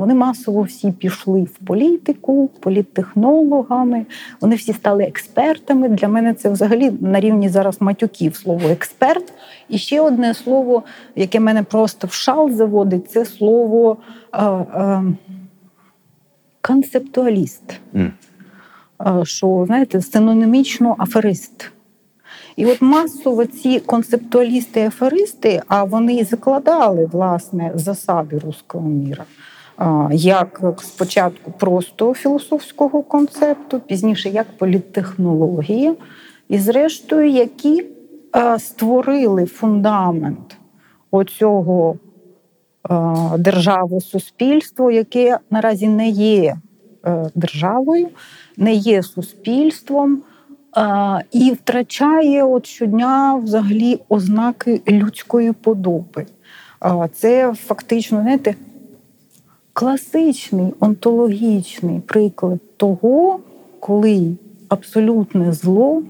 Вони 0.01 0.13
масово 0.13 0.61
всі 0.61 0.91
пішли 0.91 1.43
в 1.43 1.65
політику, 1.65 2.49
політтехнологами. 2.59 4.05
Вони 4.41 4.55
всі 4.55 4.73
стали 4.73 5.03
експертами. 5.03 5.89
Для 5.89 6.07
мене 6.07 6.33
це 6.33 6.49
взагалі 6.49 6.91
на 7.01 7.19
рівні 7.19 7.49
зараз 7.49 7.81
матюків 7.81 8.35
слово 8.35 8.69
експерт. 8.69 9.33
І 9.69 9.77
ще 9.77 10.01
одне 10.01 10.33
слово, 10.33 10.83
яке 11.15 11.39
мене 11.39 11.63
просто 11.63 12.07
в 12.07 12.13
шал 12.13 12.51
заводить, 12.51 13.11
це 13.11 13.25
слово 13.25 13.97
е, 14.33 14.45
е, 14.45 15.03
концептуаліст. 16.61 17.79
Mm. 17.93 18.11
Що, 19.23 19.63
знаєте, 19.67 20.01
синонімічно 20.01 20.95
аферист. 20.99 21.71
І 22.61 22.65
от 22.65 22.81
масово 22.81 23.45
ці 23.45 23.79
концептуалісти-аферисти, 23.79 25.61
а 25.67 25.83
вони 25.83 26.23
закладали 26.23 27.05
власне 27.05 27.71
засади 27.75 28.37
руського 28.37 28.89
міра 28.89 29.25
як 30.11 30.61
спочатку 30.81 31.51
просто 31.51 32.13
філософського 32.13 33.03
концепту, 33.03 33.79
пізніше 33.79 34.29
як 34.29 34.57
політтехнології, 34.57 35.93
і, 36.49 36.59
зрештою, 36.59 37.29
які 37.29 37.85
створили 38.57 39.45
фундамент 39.45 40.57
оцього 41.11 41.95
держави 43.37 44.01
суспільства, 44.01 44.91
яке 44.91 45.37
наразі 45.49 45.87
не 45.87 46.09
є 46.09 46.57
е, 47.05 47.29
державою, 47.35 48.07
не 48.57 48.73
є 48.73 49.03
суспільством. 49.03 50.23
І 51.31 51.51
втрачає 51.51 52.43
от 52.43 52.65
щодня 52.65 53.35
взагалі 53.35 53.99
ознаки 54.09 54.81
людської 54.87 55.51
подоби. 55.51 56.25
Це 57.13 57.53
фактично 57.53 58.21
знаєте, 58.21 58.55
класичний 59.73 60.73
онтологічний 60.79 61.99
приклад 61.99 62.59
того, 62.77 63.39
коли 63.79 64.35
абсолютне 64.69 65.53
зло 65.53 66.03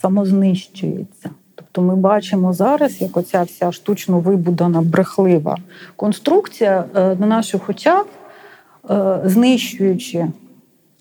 самознищується. 0.00 1.30
Тобто 1.54 1.82
ми 1.82 1.96
бачимо 1.96 2.52
зараз, 2.52 3.02
як 3.02 3.16
оця 3.16 3.42
вся 3.42 3.72
штучно 3.72 4.20
вибудана 4.20 4.82
брехлива 4.82 5.58
конструкція 5.96 6.84
е, 6.96 7.16
на 7.16 7.26
наших 7.26 7.70
очах, 7.70 8.06
е, 8.90 9.20
знищуючи 9.24 10.26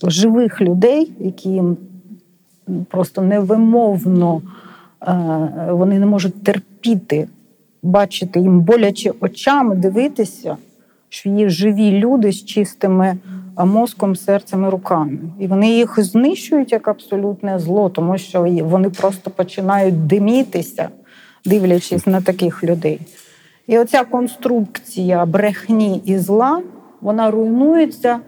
живих 0.04 0.62
людей, 0.62 1.12
які 1.20 1.62
просто 2.88 3.22
невимовно 3.22 4.42
е, 5.08 5.14
вони 5.72 6.00
не 6.00 6.06
можуть 6.06 6.44
терпіти, 6.44 7.28
бачити 7.84 8.40
їм 8.40 8.62
боляче 8.62 9.12
очами, 9.20 9.76
дивитися 9.76 10.58
що 11.14 11.30
є 11.30 11.50
живі 11.50 11.92
люди 11.92 12.32
з 12.32 12.46
чистими 12.46 13.18
мозком, 13.58 14.16
серцем 14.16 14.66
і 14.66 14.70
руками. 14.70 15.18
І 15.40 15.48
вони 15.48 15.72
їх 15.72 16.04
знищують 16.04 16.72
як 16.72 16.88
абсолютне 16.88 17.60
зло, 17.60 17.90
тому 17.90 18.18
що 18.18 18.42
вони 18.64 18.90
просто 18.90 19.32
починають 19.32 20.08
димітися, 20.08 20.90
дивлячись 21.46 22.08
на 22.08 22.22
таких 22.22 22.64
людей. 22.64 23.00
І 23.68 23.78
оця 23.78 24.04
конструкція 24.04 25.26
брехні 25.26 26.02
і 26.06 26.18
зла 26.18 26.62
вона 27.02 27.32
руйнується 27.32 28.10
е, 28.10 28.20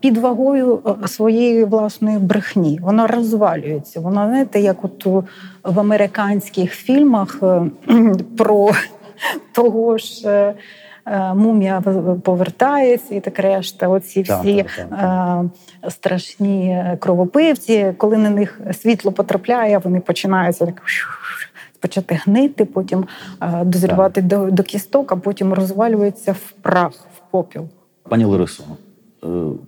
під 0.00 0.16
вагою 0.16 0.80
е, 1.04 1.08
своєї 1.08 1.64
власної 1.64 2.18
брехні. 2.18 2.78
Вона 2.82 3.06
розвалюється. 3.06 4.00
Вона, 4.00 4.28
знаєте, 4.28 4.60
як 4.60 4.84
от 4.84 5.06
в 5.64 5.80
американських 5.80 6.72
фільмах 6.72 7.38
е, 7.42 7.62
про 8.36 8.70
того 9.52 9.98
ж. 9.98 10.28
Е, 11.10 11.34
мумія 11.34 11.80
повертається 12.22 13.14
і 13.14 13.20
так 13.20 13.38
решта. 13.38 13.88
Оці 13.88 14.22
всі 14.22 14.56
так, 14.56 14.66
так, 14.76 14.88
так. 15.80 15.92
страшні 15.92 16.84
кровопивці, 16.98 17.94
коли 17.98 18.16
на 18.16 18.30
них 18.30 18.60
світло 18.72 19.12
потрапляє, 19.12 19.78
вони 19.78 20.00
починаються 20.00 20.66
так. 20.66 20.82
Почати 21.80 22.20
гнити, 22.24 22.64
потім 22.64 23.06
е, 23.42 23.64
дозрівати 23.64 24.22
до, 24.22 24.50
до 24.50 24.62
кісток, 24.62 25.12
а 25.12 25.16
потім 25.16 25.52
розвалюється 25.52 26.32
в 26.32 26.52
прах, 26.62 26.92
в 26.92 27.30
попіл. 27.30 27.68
Пані 28.08 28.24
Ларисо, 28.24 28.62
е, 28.62 28.87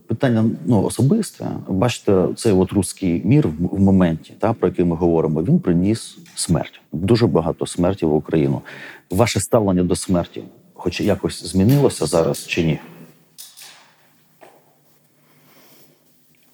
питання 0.07 0.45
ну, 0.67 0.83
особисте. 0.83 1.47
Бачите, 1.69 2.27
цей 2.37 2.53
от 2.53 2.73
руський 2.73 3.23
мір 3.25 3.49
в 3.49 3.81
моменті, 3.81 4.33
та, 4.39 4.53
про 4.53 4.69
який 4.69 4.85
ми 4.85 4.97
говоримо, 4.97 5.43
він 5.43 5.59
приніс 5.59 6.19
смерть. 6.35 6.81
Дуже 6.93 7.27
багато 7.27 7.67
смерті 7.67 8.07
в 8.07 8.15
Україну. 8.15 8.61
Ваше 9.11 9.41
ставлення 9.41 9.83
до 9.83 9.97
смерті 9.97 10.43
хоч 10.81 11.01
якось 11.01 11.45
змінилося 11.45 12.07
зараз 12.07 12.47
чи 12.47 12.65
ні? 12.65 12.79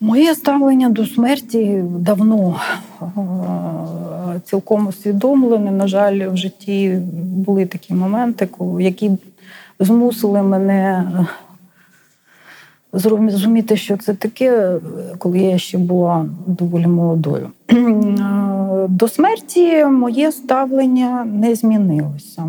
Моє 0.01 0.35
ставлення 0.35 0.89
до 0.89 1.07
смерті 1.07 1.83
давно 1.85 2.61
е, 3.03 4.41
цілком 4.45 4.87
усвідомлене. 4.87 5.71
На 5.71 5.87
жаль, 5.87 6.29
в 6.29 6.37
житті 6.37 6.99
були 7.17 7.67
такі 7.67 7.95
моменти, 7.95 8.49
які 8.81 9.11
змусили 9.81 10.43
мене 10.43 11.11
зрозуміти, 12.97 13.77
що 13.77 13.97
це 13.97 14.15
таке, 14.15 14.73
коли 15.19 15.39
я 15.39 15.59
ще 15.59 15.79
була 15.79 16.27
доволі 16.47 16.87
молодою. 16.87 17.51
До 18.89 19.09
смерті 19.09 19.85
моє 19.85 20.33
ставлення 20.33 21.25
не 21.25 21.55
змінилося. 21.55 22.43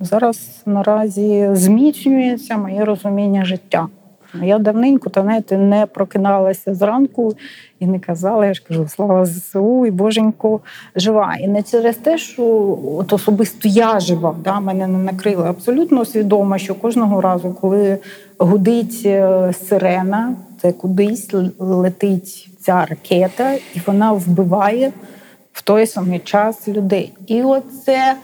Зараз 0.00 0.62
наразі 0.66 1.50
зміцнюється 1.52 2.56
моє 2.56 2.84
розуміння 2.84 3.44
життя. 3.44 3.88
Я 4.42 4.58
давненько 4.58 5.10
та 5.10 5.22
знаєте, 5.22 5.58
не 5.58 5.86
прокиналася 5.86 6.74
зранку 6.74 7.34
і 7.80 7.86
не 7.86 7.98
казала, 7.98 8.46
я 8.46 8.54
ж 8.54 8.64
кажу, 8.68 8.88
слава 8.88 9.26
ЗСУ 9.26 9.86
і 9.86 9.90
Боженько 9.90 10.60
жива. 10.96 11.36
І 11.40 11.48
не 11.48 11.62
через 11.62 11.96
те, 11.96 12.18
що 12.18 12.78
от 12.98 13.12
особисто 13.12 13.68
я 13.68 14.00
жива, 14.00 14.34
да, 14.44 14.60
мене 14.60 14.86
не 14.86 14.98
накрили. 14.98 15.48
Абсолютно 15.48 16.04
свідома, 16.04 16.58
що 16.58 16.74
кожного 16.74 17.20
разу, 17.20 17.56
коли 17.60 17.98
гудить 18.38 19.02
е, 19.04 19.52
сирена, 19.68 20.34
це 20.62 20.72
кудись 20.72 21.34
летить 21.58 22.48
ця 22.60 22.84
ракета, 22.84 23.52
і 23.52 23.80
вона 23.86 24.12
вбиває 24.12 24.92
в 25.52 25.62
той 25.62 25.86
самий 25.86 26.18
час 26.18 26.68
людей. 26.68 27.12
І 27.26 27.42
оце 27.42 28.16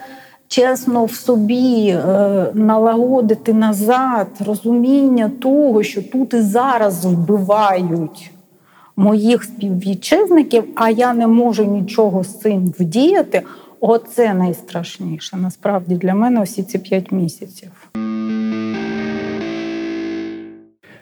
чесно 0.49 1.05
в 1.05 1.13
собі 1.13 1.89
е, 1.89 2.47
налагодити 2.55 3.53
назад 3.53 4.27
розуміння 4.47 5.31
того, 5.41 5.83
що 5.83 6.03
тут 6.03 6.35
і 6.35 6.41
зараз 6.41 7.05
вбивають 7.05 8.31
моїх 8.97 9.45
співвітчизників, 9.45 10.65
а 10.75 10.91
я 10.91 11.15
не 11.15 11.27
можу 11.27 11.65
нічого 11.65 12.25
з 12.25 12.39
цим 12.39 12.75
вдіяти. 12.79 13.43
Оце 13.81 14.35
найстрашніше 14.35 15.37
насправді 15.37 15.95
для 15.95 16.15
мене 16.15 16.43
усі 16.43 16.63
ці 16.63 16.79
п'ять 16.79 17.13
місяців. 17.13 17.71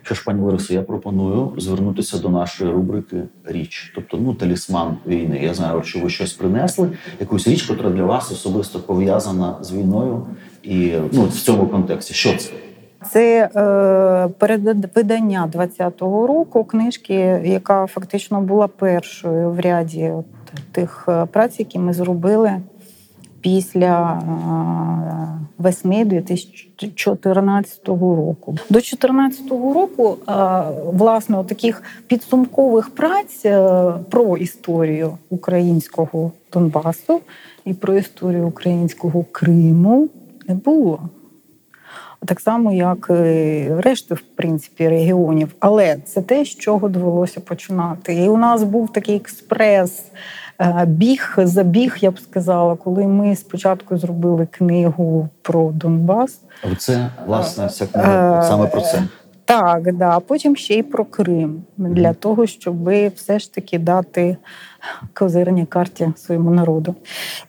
Що 0.03 0.15
ж, 0.15 0.25
пані 0.25 0.43
Ларисо, 0.43 0.75
я 0.75 0.83
пропоную 0.83 1.53
звернутися 1.57 2.19
до 2.19 2.29
нашої 2.29 2.73
рубрики 2.73 3.23
Річ, 3.45 3.93
тобто 3.95 4.17
ну 4.17 4.35
талісман 4.35 4.97
війни. 5.07 5.41
Я 5.43 5.55
знаю, 5.55 5.83
що 5.83 6.01
ви 6.01 6.11
щось 6.11 6.33
принесли, 6.33 6.91
якусь 7.21 7.49
річ, 7.49 7.71
яка 7.71 7.91
для 7.91 8.05
вас 8.05 8.33
особисто 8.33 8.79
пов'язана 8.79 9.57
з 9.61 9.73
війною, 9.73 10.27
і 10.63 10.93
ну 11.13 11.25
в 11.25 11.33
цьому 11.33 11.67
контексті. 11.67 12.15
Що 12.15 12.37
це? 12.37 12.51
Це 13.11 13.51
е, 13.57 14.29
передвидання 14.39 15.51
20-го 15.55 16.27
року 16.27 16.65
книжки, 16.65 17.15
яка 17.45 17.87
фактично 17.87 18.41
була 18.41 18.69
першою 18.69 19.51
в 19.51 19.61
ряді 19.61 20.11
от 20.11 20.27
тих 20.73 21.05
е, 21.09 21.27
праць, 21.27 21.59
які 21.59 21.79
ми 21.79 21.93
зробили 21.93 22.53
після 23.43 24.13
е, 24.13 24.23
весни 25.59 26.05
2014 26.05 27.89
року. 27.89 28.53
До 28.53 28.75
2014 28.75 29.51
року, 29.51 30.17
е, 30.29 30.33
власне, 30.93 31.45
таких 31.45 31.83
підсумкових 32.07 32.91
праць 32.91 33.43
е, 33.45 33.93
про 34.11 34.37
історію 34.37 35.19
українського 35.31 36.33
Донбасу 36.53 37.21
і 37.65 37.75
про 37.75 37.95
історію 37.95 38.47
українського 38.47 39.25
Криму 39.33 40.09
не 40.49 40.55
було. 40.55 41.01
Так 42.27 42.41
само, 42.41 42.73
як 42.73 43.11
і 43.11 43.69
решти, 43.69 44.15
в 44.15 44.21
принципі, 44.21 44.89
регіонів. 44.89 45.55
Але 45.61 45.97
це 45.97 46.23
те, 46.23 46.45
з 46.45 46.49
чого 46.49 46.89
довелося 46.89 47.41
починати. 47.41 48.15
І 48.15 48.29
у 48.29 48.37
нас 48.37 48.63
був 48.63 48.93
такий 48.93 49.17
експрес 49.17 50.03
біг, 50.87 51.35
забіг, 51.39 51.97
я 52.01 52.11
б 52.11 52.19
сказала, 52.19 52.77
коли 52.77 53.07
ми 53.07 53.37
спочатку 53.37 53.99
зробили 53.99 54.47
книгу 54.51 55.29
про 55.43 55.71
Донбас. 55.71 56.41
Це 56.79 57.11
власне 57.27 57.69
ця 57.69 57.87
книга 57.87 58.41
е, 58.41 58.43
саме 58.43 58.67
про 58.67 58.81
це. 58.81 59.03
Так, 59.45 59.95
да. 59.95 60.11
а 60.11 60.21
потім 60.21 60.57
ще 60.57 60.75
й 60.75 60.83
про 60.83 61.05
Крим 61.05 61.63
для 61.77 62.15
того, 62.15 62.47
щоб 62.47 62.89
все 63.15 63.39
ж 63.39 63.55
таки 63.55 63.79
дати 63.79 64.37
козирні 65.15 65.67
карті 65.67 66.13
своєму 66.17 66.51
народу. 66.51 66.95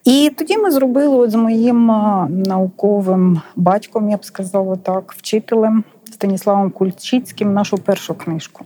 І 0.04 0.32
тоді 0.38 0.58
ми 0.58 0.72
зробили 0.72 1.16
от 1.16 1.32
з 1.32 1.36
моїм 1.36 1.86
науковим 2.30 3.42
батьком, 3.56 4.10
я 4.10 4.18
б 4.18 4.26
сказала 4.26 4.76
так, 4.76 5.13
вчителем 5.18 5.84
Станіславом 6.13 6.72
Кульчицьким 6.72 7.54
нашу 7.54 7.78
першу 7.78 8.13
книжку. 8.13 8.66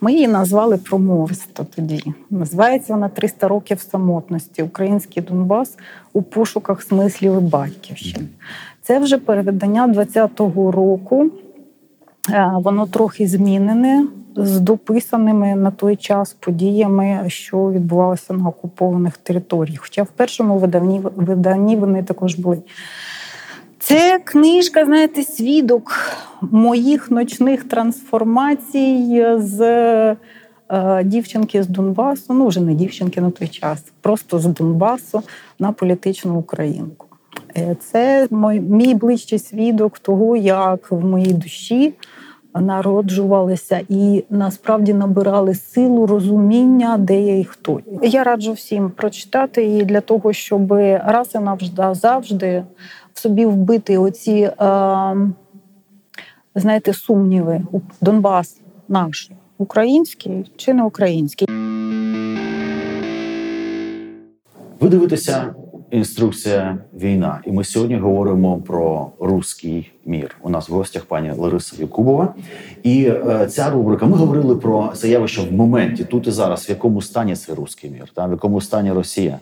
Ми 0.00 0.12
її 0.12 0.28
назвали 0.28 0.76
промовисто 0.76 1.66
тоді. 1.76 2.14
Називається 2.30 2.92
вона 2.92 3.08
«300 3.08 3.48
років 3.48 3.80
самотності. 3.80 4.62
Український 4.62 5.22
Донбас 5.22 5.76
у 6.12 6.22
пошуках 6.22 6.82
смислів 6.82 7.36
і 7.36 7.40
батьківщини. 7.40 8.26
Це 8.82 8.98
вже 8.98 9.18
переведення 9.18 9.88
20-го 9.88 10.70
року. 10.70 11.30
Е, 12.30 12.50
воно 12.54 12.86
трохи 12.86 13.26
змінене 13.26 14.06
з 14.36 14.60
дописаними 14.60 15.54
на 15.54 15.70
той 15.70 15.96
час 15.96 16.32
подіями, 16.32 17.24
що 17.28 17.70
відбувалося 17.70 18.34
на 18.34 18.48
окупованих 18.48 19.16
територіях. 19.16 19.80
Хоча 19.80 20.02
в 20.02 20.08
першому 20.08 20.58
виданні, 20.58 21.00
виданні 21.16 21.76
вони 21.76 22.02
також 22.02 22.34
були. 22.34 22.62
Це 23.84 24.20
книжка, 24.24 24.84
знаєте, 24.84 25.22
свідок 25.22 25.92
моїх 26.40 27.10
ночних 27.10 27.64
трансформацій 27.64 29.26
з 29.36 29.60
е, 30.70 31.04
дівчинки 31.04 31.62
з 31.62 31.66
Донбасу, 31.66 32.34
ну 32.34 32.46
вже 32.46 32.60
не 32.60 32.74
дівчинки 32.74 33.20
на 33.20 33.30
той 33.30 33.48
час, 33.48 33.84
просто 34.00 34.38
з 34.38 34.46
Донбасу 34.46 35.22
на 35.58 35.72
політичну 35.72 36.38
українку. 36.38 37.06
Е, 37.56 37.76
це 37.80 38.28
мій, 38.30 38.60
мій 38.60 38.94
ближчий 38.94 39.38
свідок 39.38 39.98
того, 39.98 40.36
як 40.36 40.90
в 40.90 41.04
моїй 41.04 41.32
душі 41.32 41.94
народжувалися 42.60 43.80
і 43.88 44.24
насправді 44.30 44.94
набирали 44.94 45.54
силу 45.54 46.06
розуміння, 46.06 46.96
де 46.98 47.20
я 47.20 47.38
і 47.38 47.44
хто. 47.44 47.80
Я 48.02 48.24
раджу 48.24 48.52
всім 48.52 48.90
прочитати 48.90 49.64
її 49.64 49.84
для 49.84 50.00
того, 50.00 50.32
щоб 50.32 50.72
раз 51.04 51.30
і 51.34 51.38
навжди 51.38 51.94
завжди 51.94 52.64
собі 53.24 53.46
вбити 53.46 53.98
оці, 53.98 54.32
е, 54.32 54.52
знаєте, 56.54 56.92
сумніви. 56.92 57.60
Донбас 58.00 58.60
наш 58.88 59.30
український 59.58 60.52
чи 60.56 60.74
не 60.74 60.82
український. 60.82 61.48
Ви 64.80 64.88
дивитеся 64.88 65.54
інструкція 65.90 66.78
війна, 66.94 67.40
і 67.46 67.52
ми 67.52 67.64
сьогодні 67.64 67.96
говоримо 67.96 68.58
про 68.58 69.10
руський 69.20 69.92
мір. 70.04 70.36
У 70.42 70.50
нас 70.50 70.68
в 70.68 70.72
гостях 70.72 71.04
пані 71.04 71.32
Лариса 71.38 71.76
Якубова. 71.78 72.34
І 72.82 73.04
е, 73.04 73.46
ця 73.46 73.70
рубрика. 73.70 74.06
Ми 74.06 74.16
говорили 74.16 74.56
про 74.56 74.92
це 74.94 75.08
явище 75.08 75.42
в 75.42 75.52
моменті 75.52 76.04
тут 76.04 76.26
і 76.26 76.30
зараз, 76.30 76.68
в 76.68 76.70
якому 76.70 77.02
стані 77.02 77.36
цей 77.36 77.54
руський 77.54 77.90
мір, 77.90 78.08
та 78.14 78.26
в 78.26 78.30
якому 78.30 78.60
стані 78.60 78.92
Росія. 78.92 79.38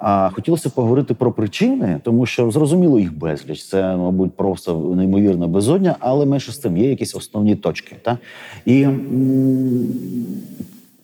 А 0.00 0.30
хотілося 0.30 0.70
поговорити 0.70 1.14
про 1.14 1.32
причини, 1.32 2.00
тому 2.02 2.26
що 2.26 2.50
зрозуміло 2.50 3.00
їх 3.00 3.18
безліч. 3.18 3.64
Це, 3.64 3.96
мабуть, 3.96 4.36
просто 4.36 4.78
неймовірна 4.96 5.46
безодня, 5.46 5.96
але 6.00 6.26
менше 6.26 6.52
з 6.52 6.58
тим 6.58 6.76
є 6.76 6.90
якісь 6.90 7.14
основні 7.14 7.56
точки. 7.56 7.96
Та? 8.02 8.18
І 8.64 8.82
м- 8.82 9.86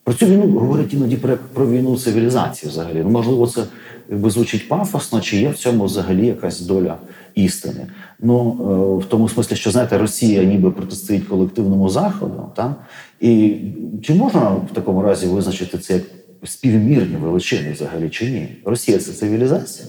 про 0.05 0.15
цю 0.15 0.27
війну 0.27 0.59
говорять 0.59 0.95
іноді 0.95 1.17
про, 1.17 1.37
про 1.53 1.71
війну 1.71 1.97
цивілізації 1.97 2.71
взагалі. 2.71 3.01
Ну, 3.05 3.11
можливо, 3.11 3.47
це 3.47 3.63
якби 4.11 4.31
звучить 4.31 4.69
пафосно, 4.69 5.21
чи 5.21 5.37
є 5.37 5.49
в 5.49 5.55
цьому 5.55 5.85
взагалі 5.85 6.27
якась 6.27 6.61
доля 6.61 6.97
істини. 7.35 7.87
Ну, 8.21 8.57
е, 8.61 9.05
в 9.05 9.09
тому 9.09 9.29
смислі, 9.29 9.57
що 9.57 9.71
знаєте, 9.71 9.99
Росія 9.99 10.45
ніби 10.45 10.71
протистоїть 10.71 11.25
колективному 11.25 11.89
заходу, 11.89 12.47
та? 12.57 12.75
і 13.21 13.57
чи 14.03 14.15
можна 14.15 14.41
в 14.41 14.75
такому 14.75 15.03
разі 15.03 15.27
визначити 15.27 15.79
це 15.79 15.95
як 15.95 16.03
співмірні 16.45 17.17
величини 17.17 17.73
взагалі 17.73 18.11
чи 18.11 18.31
ні? 18.31 18.57
Росія 18.65 18.99
це 18.99 19.13
цивілізація? 19.13 19.89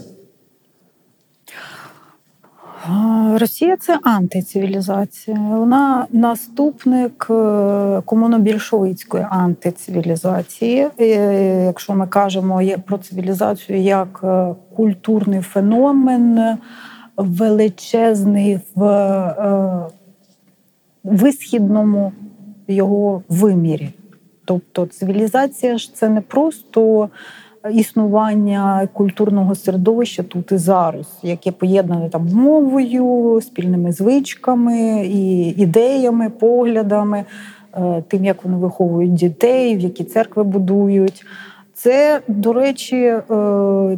Росія 3.40 3.78
це 3.78 4.00
антицивілізація. 4.04 5.38
Вона 5.38 6.08
наступник 6.12 7.28
е, 7.30 8.02
комунобільшовицької 8.06 9.26
антицивілізації. 9.30 10.88
Е, 11.00 11.66
якщо 11.66 11.94
ми 11.94 12.08
кажемо 12.08 12.62
про 12.86 12.98
цивілізацію 12.98 13.82
як 13.82 14.22
е, 14.24 14.56
культурний 14.76 15.42
феномен, 15.42 16.58
величезний 17.18 18.60
в 18.76 19.90
висхідному 21.04 22.12
його 22.68 23.24
вимірі. 23.30 23.90
Тобто 24.46 24.86
цивілізація 24.86 25.78
ж 25.78 25.96
це 25.96 26.10
не 26.10 26.22
просто 26.22 27.10
існування 27.72 28.88
культурного 28.94 29.56
середовища 29.56 30.24
тут 30.24 30.52
і 30.52 30.58
зараз, 30.58 31.08
яке 31.24 31.52
поєднане 31.52 32.10
там 32.10 32.28
мовою, 32.28 33.42
спільними 33.42 33.92
звичками, 33.92 35.06
і 35.06 35.48
ідеями, 35.50 36.30
поглядами, 36.30 37.26
е, 37.74 38.04
тим, 38.08 38.26
як 38.26 38.44
вони 38.44 38.58
виховують 38.58 39.14
дітей, 39.14 39.78
в 39.78 39.80
які 39.80 40.04
церкви 40.04 40.44
будують. 40.44 41.26
Це, 41.74 42.22
до 42.28 42.54
речі, 42.54 42.98
е, 42.98 43.22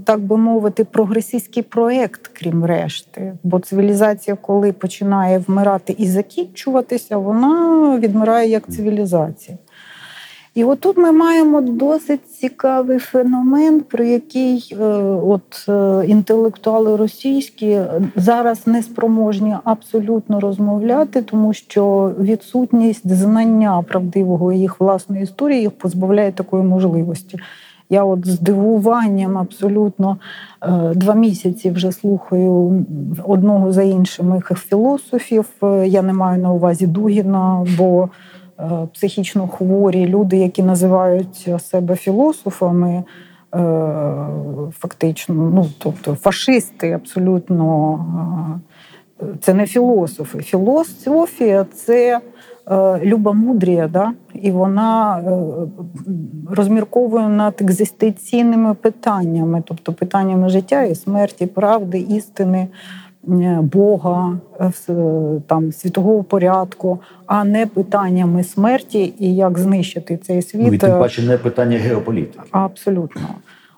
так 0.06 0.20
би 0.20 0.38
мовити, 0.38 0.84
прогресистський 0.84 1.64
проєкт, 1.64 2.28
крім 2.34 2.66
решти. 2.66 3.34
Бо 3.44 3.60
цивілізація, 3.60 4.38
коли 4.42 4.72
починає 4.72 5.40
вмирати 5.40 5.96
і 5.98 6.08
закінчуватися, 6.08 7.18
вона 7.18 8.00
відмирає 8.00 8.50
як 8.50 8.68
цивілізація. 8.72 9.58
І 10.58 10.64
отут 10.64 10.98
ми 10.98 11.12
маємо 11.12 11.62
досить 11.62 12.30
цікавий 12.30 13.00
феномен, 13.00 13.82
про 13.82 14.04
який 14.04 14.76
е, 14.80 14.86
от 15.24 15.70
е, 15.70 16.04
інтелектуали 16.08 16.96
російські 16.96 17.80
зараз 18.16 18.68
не 18.68 18.84
спроможні 18.84 19.56
абсолютно 19.64 20.40
розмовляти, 20.40 21.22
тому 21.22 21.54
що 21.54 22.12
відсутність 22.20 23.14
знання 23.14 23.84
правдивого 23.88 24.54
їх 24.54 24.80
власної 24.80 25.24
історії 25.24 25.62
їх 25.62 25.72
позбавляє 25.72 26.32
такої 26.32 26.64
можливості. 26.64 27.40
Я 27.90 28.04
от 28.04 28.28
з 28.28 28.40
дивуванням 28.40 29.38
абсолютно 29.38 30.18
е, 30.62 30.92
два 30.96 31.14
місяці 31.14 31.72
вже 31.72 31.92
слухаю 31.92 32.86
одного 33.26 33.72
за 33.72 33.84
іншим 33.84 34.42
філософів. 34.70 35.46
Я 35.86 36.02
не 36.02 36.14
маю 36.14 36.42
на 36.42 36.54
увазі 36.54 36.88
Дугіна, 36.88 37.66
бо 37.78 38.10
психічно 38.94 39.48
хворі 39.48 40.08
люди, 40.08 40.38
які 40.38 40.64
називають 40.64 41.50
себе 41.60 41.96
філософами, 41.96 42.90
е, 42.96 43.04
фактично, 44.72 45.36
ну 45.36 45.68
тобто 45.78 46.16
фашисти 46.16 46.92
абсолютно 46.92 48.56
е, 49.22 49.26
це 49.42 49.54
не 49.54 49.66
філософи. 49.66 50.40
Філософія 50.40 51.66
це 51.74 52.20
любомудрія, 53.04 53.88
да? 53.88 54.12
і 54.34 54.52
вона 54.52 55.24
розмірковує 56.50 57.30
над 57.30 57.62
екзистенційними 57.62 58.74
питаннями, 58.74 59.64
тобто 59.66 59.94
питаннями 59.94 60.50
життя 60.50 60.84
і 60.84 60.96
смерті, 60.96 61.46
правди, 61.46 62.00
істини. 62.00 62.68
Е, 63.30 63.60
Бога, 63.62 64.38
е, 64.60 64.72
там 65.48 65.72
світового 65.72 66.24
порядку, 66.24 67.00
а 67.26 67.44
не 67.44 67.66
питаннями 67.66 68.44
смерті 68.44 69.14
і 69.20 69.36
як 69.36 69.60
знищити 69.60 70.18
цей 70.18 70.42
світ. 70.42 70.68
Ну, 70.68 70.74
і 70.74 70.78
тим 70.78 71.00
паче 71.00 71.22
не 71.22 71.38
питання 71.38 71.78
геополітики. 71.78 72.48
Абсолютно. 72.52 73.22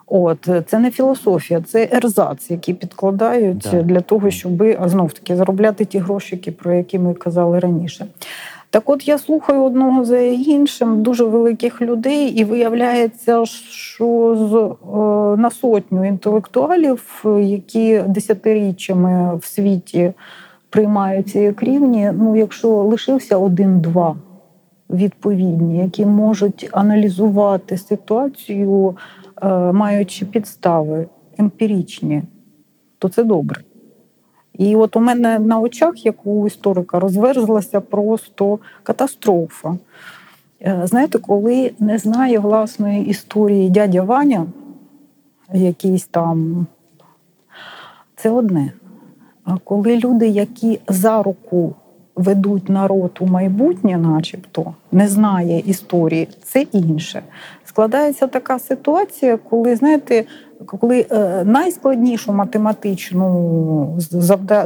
От 0.08 0.50
це 0.68 0.80
не 0.80 0.92
філософія, 0.92 1.62
це 1.62 1.90
ерзац, 1.92 2.52
які 2.52 2.74
підкладають 2.74 3.68
да. 3.72 3.82
для 3.82 4.02
того, 4.02 4.32
щоб 4.32 4.64
знов 4.86 5.14
таки 5.14 5.36
заробляти 5.36 5.86
ті 5.86 6.00
гроші, 6.00 6.36
про 6.36 6.74
які 6.74 7.00
ми 7.00 7.14
казали 7.14 7.60
раніше. 7.60 8.06
Так, 8.72 8.90
от 8.90 9.08
я 9.08 9.18
слухаю 9.18 9.64
одного 9.64 10.06
за 10.06 10.20
іншим 10.20 11.04
дуже 11.04 11.24
великих 11.24 11.82
людей, 11.82 12.28
і 12.28 12.44
виявляється, 12.44 13.46
що 13.46 14.36
з 14.36 14.56
е, 14.56 15.42
на 15.42 15.52
сотню 15.52 16.08
інтелектуалів, 16.08 17.26
які 17.42 18.04
десятиріччями 18.08 19.38
в 19.38 19.46
світі 19.46 20.14
приймаються 20.70 21.40
як 21.40 21.64
рівні, 21.64 22.12
ну 22.16 22.36
якщо 22.36 22.70
лишився 22.70 23.38
один-два 23.38 24.16
відповідні, 24.90 25.78
які 25.78 26.06
можуть 26.06 26.70
аналізувати 26.72 27.78
ситуацію, 27.78 28.98
е, 29.42 29.48
маючи 29.72 30.26
підстави 30.26 31.08
емпіричні, 31.38 32.24
то 33.00 33.10
це 33.10 33.24
добре. 33.24 33.62
І 34.60 34.76
от 34.76 34.96
у 34.96 35.00
мене 35.00 35.40
на 35.40 35.60
очах, 35.60 36.06
як 36.06 36.26
у 36.26 36.48
історика, 36.48 37.00
розверзлася 37.00 37.82
просто 37.82 38.60
катастрофа. 38.84 39.76
Е, 40.62 40.82
знаєте, 40.84 41.18
коли 41.18 41.72
не 41.80 41.98
знає 41.98 42.40
власної 42.40 43.06
історії 43.06 43.70
дядя 43.70 44.02
Ваня, 44.02 44.46
якийсь 45.54 46.06
там, 46.06 46.68
це 48.16 48.30
одне. 48.30 48.72
А 49.44 49.58
коли 49.64 49.98
люди, 49.98 50.28
які 50.28 50.80
за 50.88 51.24
руку 51.24 51.76
ведуть 52.16 52.70
народ 52.70 53.12
у 53.20 53.26
майбутнє, 53.26 53.98
начебто, 53.98 54.74
не 54.92 55.08
знає 55.08 55.60
історії, 55.60 56.28
це 56.44 56.62
інше. 56.62 57.22
Складається 57.66 58.28
така 58.28 58.60
ситуація, 58.60 59.38
коли 59.38 59.76
знаєте, 59.76 60.26
коли 60.66 61.06
е, 61.12 61.44
найскладнішу 61.44 62.34
математичну 62.34 63.96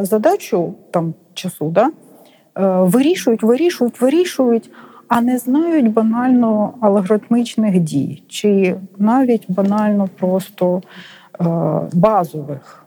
задачу 0.01 0.73
там 0.91 1.13
часу 1.33 1.69
да, 1.69 1.85
е, 1.85 1.91
вирішують, 2.81 3.43
вирішують, 3.43 4.01
вирішують, 4.01 4.71
а 5.07 5.21
не 5.21 5.37
знають 5.37 5.93
банально 5.93 6.73
алгоритмічних 6.81 7.79
дій, 7.79 8.23
чи 8.27 8.75
навіть 8.97 9.45
банально 9.47 10.09
просто 10.19 10.81
е, 11.41 11.45
базових 11.93 12.83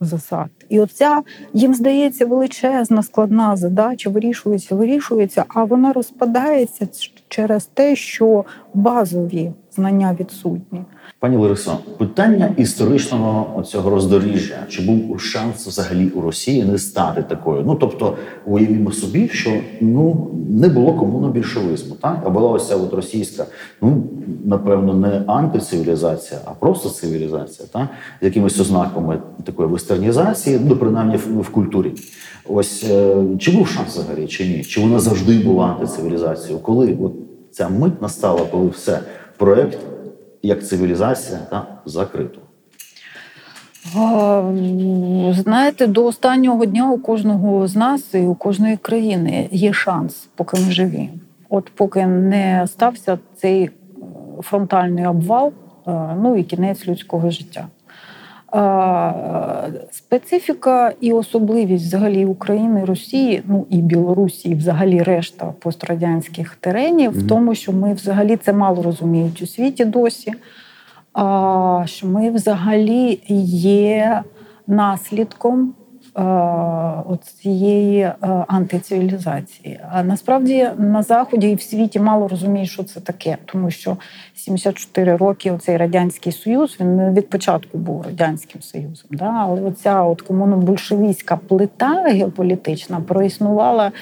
засад. 0.00 0.48
І 0.68 0.80
оця 0.80 1.22
їм 1.52 1.74
здається 1.74 2.26
величезна 2.26 3.02
складна 3.02 3.56
задача, 3.56 4.10
вирішується, 4.10 4.74
вирішується, 4.74 5.44
а 5.48 5.64
вона 5.64 5.92
розпадається 5.92 6.88
через 7.28 7.64
те, 7.64 7.96
що 7.96 8.44
базові 8.74 9.52
знання 9.72 10.16
відсутні. 10.20 10.84
Пані 11.26 11.36
Ларисо, 11.36 11.78
питання 11.98 12.54
історичного 12.56 13.62
цього 13.62 13.90
роздоріжжя 13.90 14.58
чи 14.68 14.82
був 14.82 15.20
шанс 15.20 15.66
взагалі 15.66 16.08
у 16.08 16.20
Росії 16.20 16.64
не 16.64 16.78
стати 16.78 17.22
такою? 17.22 17.62
Ну 17.66 17.74
тобто, 17.74 18.16
уявімо 18.44 18.92
собі, 18.92 19.28
що 19.28 19.50
ну 19.80 20.30
не 20.50 20.68
було 20.68 20.94
комунобільшовизму, 20.94 21.94
так 21.94 22.22
а 22.24 22.30
була 22.30 22.50
ось 22.50 22.68
ця 22.68 22.76
от 22.76 22.94
російська, 22.94 23.46
ну 23.82 24.02
напевно, 24.44 24.94
не 24.94 25.22
антицивілізація, 25.26 26.40
а 26.44 26.50
просто 26.50 26.88
цивілізація, 26.88 27.68
так 27.72 27.88
з 28.22 28.24
якимись 28.24 28.60
ознаками 28.60 29.18
такої 29.44 29.68
вестернізації, 29.68 30.60
ну 30.68 30.76
принаймні 30.76 31.16
в, 31.16 31.40
в 31.40 31.48
культурі. 31.48 31.92
Ось 32.48 32.84
е, 32.90 33.16
чи 33.38 33.50
був 33.50 33.68
шанс 33.68 33.96
взагалі, 33.96 34.26
чи 34.26 34.48
ні? 34.48 34.64
Чи 34.64 34.80
вона 34.80 34.98
завжди 34.98 35.38
була 35.38 35.66
антицивілізацією? 35.66 36.58
Коли 36.58 36.98
от 37.02 37.12
ця 37.50 37.68
мить 37.68 38.02
настала, 38.02 38.40
коли 38.50 38.68
все 38.68 39.00
проект 39.36 39.78
як 40.42 40.66
цивілізація 40.66 41.38
та 41.50 41.66
закрито? 41.84 42.40
Знаєте, 45.32 45.86
до 45.86 46.04
останнього 46.04 46.66
дня 46.66 46.90
у 46.90 46.98
кожного 46.98 47.66
з 47.66 47.76
нас 47.76 48.14
і 48.14 48.18
у 48.18 48.34
кожної 48.34 48.76
країни 48.76 49.48
є 49.50 49.72
шанс, 49.72 50.28
поки 50.34 50.56
ми 50.56 50.72
живі. 50.72 51.10
От 51.48 51.70
поки 51.74 52.06
не 52.06 52.66
стався 52.66 53.18
цей 53.36 53.62
е, 53.64 53.70
фронтальний 54.40 55.06
обвал, 55.06 55.52
е, 55.86 56.16
ну 56.22 56.36
і 56.36 56.42
кінець 56.42 56.88
людського 56.88 57.30
життя. 57.30 57.68
Специфіка 59.90 60.92
і 61.00 61.12
особливість 61.12 61.84
взагалі 61.84 62.24
України, 62.24 62.84
Росії, 62.84 63.42
ну 63.46 63.66
і 63.70 63.76
Білорусі, 63.76 64.48
і 64.48 64.54
взагалі 64.54 65.02
решта 65.02 65.54
пострадянських 65.60 66.54
теренів, 66.54 67.12
mm-hmm. 67.12 67.24
в 67.24 67.28
тому, 67.28 67.54
що 67.54 67.72
ми 67.72 67.94
взагалі 67.94 68.36
це 68.36 68.52
мало 68.52 68.82
розуміють 68.82 69.42
у 69.42 69.46
світі 69.46 69.84
досі. 69.84 70.32
А, 71.12 71.82
Що 71.86 72.06
ми 72.06 72.30
взагалі 72.30 73.20
є 73.28 74.22
наслідком 74.66 75.74
Е, 75.85 75.85
цієї 77.42 78.00
е, 78.00 78.16
антицивілізації. 78.48 79.80
А 79.90 80.02
насправді 80.02 80.68
на 80.78 81.02
заході 81.02 81.50
і 81.50 81.54
в 81.54 81.62
світі 81.62 82.00
мало 82.00 82.28
розуміють, 82.28 82.70
що 82.70 82.84
це 82.84 83.00
таке, 83.00 83.38
тому 83.44 83.70
що 83.70 83.96
74 84.34 85.16
роки 85.16 85.58
цей 85.62 85.76
радянський 85.76 86.32
союз 86.32 86.76
він 86.80 87.14
від 87.14 87.30
початку 87.30 87.78
був 87.78 88.02
радянським 88.02 88.62
союзом. 88.62 89.10
Да? 89.10 89.32
Але 89.38 89.62
оця 89.62 90.02
от 90.02 90.22
комунобольшевістська 90.22 91.36
плита 91.36 92.02
геополітична 92.08 93.00
проіснувала 93.00 93.92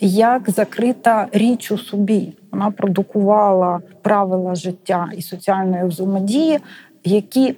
як 0.00 0.50
закрита 0.50 1.28
річ 1.32 1.72
у 1.72 1.78
собі. 1.78 2.32
Вона 2.52 2.70
продукувала 2.70 3.80
правила 4.02 4.54
життя 4.54 5.10
і 5.16 5.22
соціальної 5.22 5.84
взаємодії, 5.84 6.58
які 7.04 7.48
е, 7.48 7.54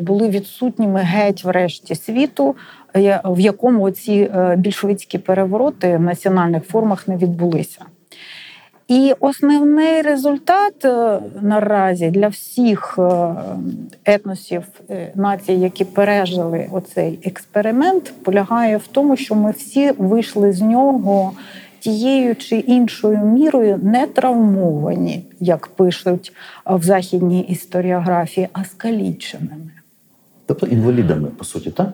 були 0.00 0.28
відсутніми 0.28 1.00
геть 1.00 1.44
в 1.44 1.50
решті 1.50 1.94
світу 1.94 2.56
в 3.24 3.40
якому 3.40 3.90
ці 3.90 4.12
е, 4.12 4.56
більшовицькі 4.56 5.18
перевороти 5.18 5.96
в 5.96 6.00
національних 6.00 6.64
формах 6.64 7.08
не 7.08 7.16
відбулися. 7.16 7.84
І 8.88 9.14
основний 9.20 10.02
результат 10.02 10.84
е, 10.84 11.18
наразі 11.40 12.10
для 12.10 12.28
всіх 12.28 12.98
е, 12.98 13.34
етносів 14.04 14.62
націй, 15.14 15.52
які 15.52 15.84
пережили 15.84 16.68
оцей 16.72 17.18
експеримент, 17.24 18.12
полягає 18.22 18.76
в 18.76 18.86
тому, 18.86 19.16
що 19.16 19.34
ми 19.34 19.50
всі 19.50 19.92
вийшли 19.98 20.52
з 20.52 20.60
нього 20.60 21.32
тією 21.80 22.36
чи 22.36 22.56
іншою 22.56 23.18
мірою 23.18 23.80
не 23.82 24.06
травмовані, 24.06 25.24
як 25.40 25.66
пишуть 25.66 26.32
в 26.66 26.82
західній 26.82 27.40
історіографії, 27.40 28.48
а 28.52 28.64
скаліченими. 28.64 29.70
Тобто 30.46 30.66
інвалідами, 30.66 31.28
по 31.28 31.44
суті, 31.44 31.70
так? 31.70 31.88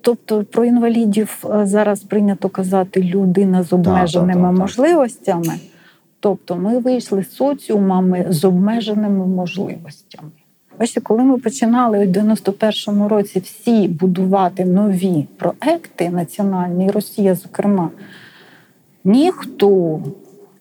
Тобто 0.00 0.44
про 0.44 0.64
інвалідів 0.64 1.44
е, 1.44 1.66
зараз 1.66 2.00
прийнято 2.00 2.48
казати 2.48 3.02
людина 3.02 3.62
з 3.62 3.72
обмеженими 3.72 4.42
так, 4.42 4.50
так, 4.50 4.60
можливостями. 4.60 5.54
Тобто 6.20 6.56
ми 6.56 6.78
вийшли 6.78 7.22
з 7.22 7.34
соціумами 7.34 8.26
з 8.28 8.44
обмеженими 8.44 9.26
можливостями. 9.26 10.30
Бачите, 10.78 11.00
коли 11.00 11.22
ми 11.22 11.38
починали 11.38 11.98
у 11.98 12.02
91-му 12.02 13.08
році 13.08 13.40
всі 13.40 13.88
будувати 13.88 14.64
нові 14.64 15.26
проекти 15.36 16.10
національні, 16.10 16.90
Росія, 16.90 17.34
зокрема, 17.34 17.90
ніхто 19.04 20.00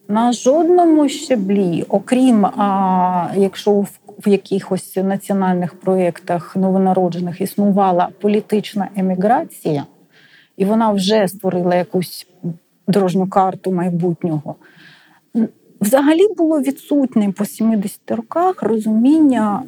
на 0.08 0.34
жодному 0.34 1.10
щеблі, 1.10 1.86
окрім 1.90 2.46
а, 2.46 3.30
якщо 3.36 3.72
в 3.72 3.98
в 4.26 4.30
якихось 4.30 4.96
національних 4.96 5.74
проєктах 5.80 6.56
новонароджених 6.56 7.42
існувала 7.42 8.10
політична 8.22 8.88
еміграція, 8.96 9.86
і 10.58 10.66
вона 10.66 10.92
вже 10.92 11.28
створила 11.28 11.76
якусь 11.76 12.28
дорожню 12.88 13.28
карту 13.28 13.72
майбутнього. 13.72 14.56
Взагалі 15.82 16.22
було 16.38 16.62
відсутнім 16.62 17.34
по 17.34 17.46
70 17.46 18.12
роках 18.12 18.64
розуміння, 18.64 19.64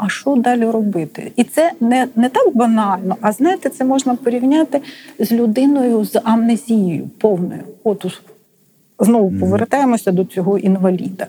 а 0.00 0.08
що 0.08 0.36
далі 0.36 0.64
робити. 0.64 1.32
І 1.36 1.44
це 1.44 1.72
не 1.80 2.08
не 2.16 2.28
так 2.28 2.56
банально, 2.56 3.16
а 3.20 3.32
знаєте, 3.32 3.68
це 3.68 3.84
можна 3.84 4.14
порівняти 4.14 4.80
з 5.18 5.32
людиною 5.32 6.04
з 6.04 6.20
амнезією 6.24 7.10
повною. 7.18 7.62
От 7.84 8.22
знову 8.98 9.38
повертаємося 9.40 10.12
до 10.12 10.24
цього 10.24 10.58
інваліда. 10.58 11.26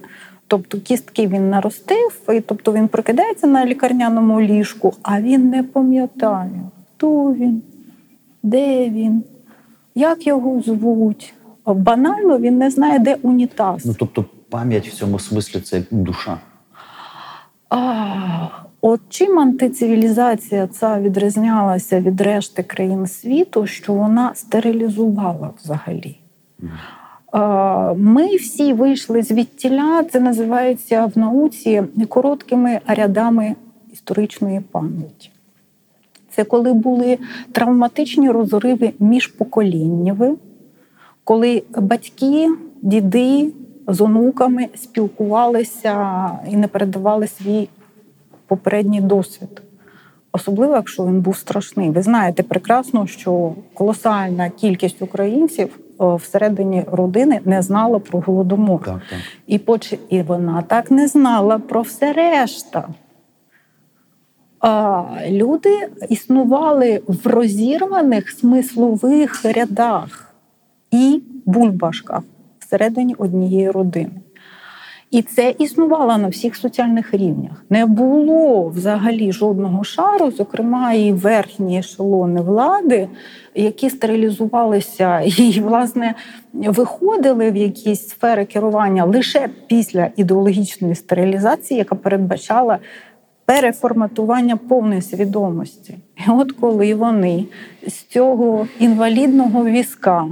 Тобто 0.48 0.80
кістки 0.80 1.28
він 1.28 1.50
наростив, 1.50 2.22
і 2.30 2.42
тобто 2.42 2.74
він 2.74 2.88
прокидається 2.88 3.48
на 3.48 3.66
лікарняному 3.66 4.42
ліжку, 4.42 4.94
а 5.04 5.22
він 5.22 5.50
не 5.50 5.64
пам'ятає, 5.64 6.62
хто 6.96 7.34
він, 7.34 7.62
де 8.44 8.90
він, 8.90 9.24
як 9.96 10.28
його 10.28 10.62
звуть. 10.62 11.34
Банально 11.66 12.38
він 12.38 12.58
не 12.58 12.72
знає, 12.72 13.00
де 13.00 13.16
унітаз. 13.22 13.86
Ну 13.86 13.96
тобто 14.00 14.26
пам'ять 14.50 14.88
в 14.88 14.94
цьому 14.94 15.20
смислі 15.20 15.60
це 15.60 15.84
душа. 15.92 16.38
А, 17.70 18.48
От 18.82 19.02
чим 19.10 19.40
антицивілізація 19.40 20.68
ця 20.68 21.00
відрізнялася 21.00 22.00
від 22.02 22.22
решти 22.22 22.64
країн 22.64 23.08
світу, 23.08 23.68
що 23.68 23.94
вона 23.94 24.36
стерилізувала 24.36 25.50
взагалі. 25.64 26.18
Ми 27.96 28.36
всі 28.36 28.74
вийшли 28.74 29.24
звідтіля, 29.24 30.04
це 30.12 30.20
називається 30.20 31.12
в 31.16 31.18
науці 31.18 31.84
короткими 32.10 32.80
рядами 32.88 33.56
історичної 33.94 34.62
пам'яті. 34.72 35.30
Це 36.30 36.44
коли 36.44 36.74
були 36.74 37.18
травматичні 37.52 38.32
розриви 38.32 38.94
міжпоколіннєві, 39.00 40.32
коли 41.24 41.64
батьки, 41.78 42.50
діди 42.82 43.52
з 43.88 44.02
онуками 44.02 44.68
спілкувалися 44.76 46.30
і 46.52 46.56
не 46.56 46.68
передавали 46.68 47.28
свій 47.28 47.70
попередній 48.48 49.02
досвід. 49.02 49.62
Особливо, 50.32 50.74
якщо 50.74 51.06
він 51.06 51.22
був 51.22 51.38
страшний. 51.38 51.90
Ви 51.90 52.02
знаєте 52.02 52.44
прекрасно, 52.44 53.08
що 53.08 53.54
колосальна 53.74 54.50
кількість 54.50 55.02
українців 55.02 55.80
всередині 56.00 56.84
родини 56.92 57.40
не 57.46 57.62
знала 57.62 58.00
про 58.00 58.20
голодомор. 58.20 58.84
Так, 58.84 59.02
так. 59.10 59.20
І 59.48 59.58
поч... 59.60 59.94
і 60.10 60.22
вона 60.22 60.62
так 60.62 60.92
не 60.92 61.08
знала 61.08 61.60
про 61.60 61.82
все 61.82 62.14
решта. 62.14 62.88
А 64.60 65.04
Люди 65.30 65.90
існували 66.10 67.02
в 67.08 67.28
розірваних 67.28 68.30
смислових 68.30 69.46
рядах 69.46 70.34
і 70.92 71.22
бульбашках 71.46 72.24
всередині 72.60 73.16
однієї 73.18 73.72
родини. 73.72 74.22
І 75.16 75.22
це 75.22 75.56
існувало 75.60 76.18
на 76.18 76.28
всіх 76.28 76.56
соціальних 76.56 77.14
рівнях. 77.14 77.66
Не 77.70 77.86
було 77.86 78.70
взагалі 78.70 79.32
жодного 79.32 79.84
шару, 79.84 80.32
зокрема 80.32 80.94
і 80.94 81.12
верхні 81.12 81.80
ешелони 81.80 82.42
влади, 82.42 83.08
які 83.54 83.90
стерилізувалися 83.90 85.20
і, 85.20 85.62
власне, 85.62 86.16
виходили 86.54 87.52
в 87.52 87.56
якісь 87.56 88.08
сфери 88.08 88.46
керування 88.46 89.06
лише 89.06 89.50
після 89.68 90.10
ідеологічної 90.16 90.96
стерилізації, 90.96 91.78
яка 91.78 91.96
передбачала 91.96 92.80
переформатування 93.46 94.58
повної 94.58 95.02
свідомості. 95.02 95.98
І 96.28 96.32
от 96.32 96.52
коли 96.52 96.96
вони 96.96 97.46
з 97.88 97.94
цього 97.94 98.68
інвалідного 98.80 99.66
візка 99.66 100.28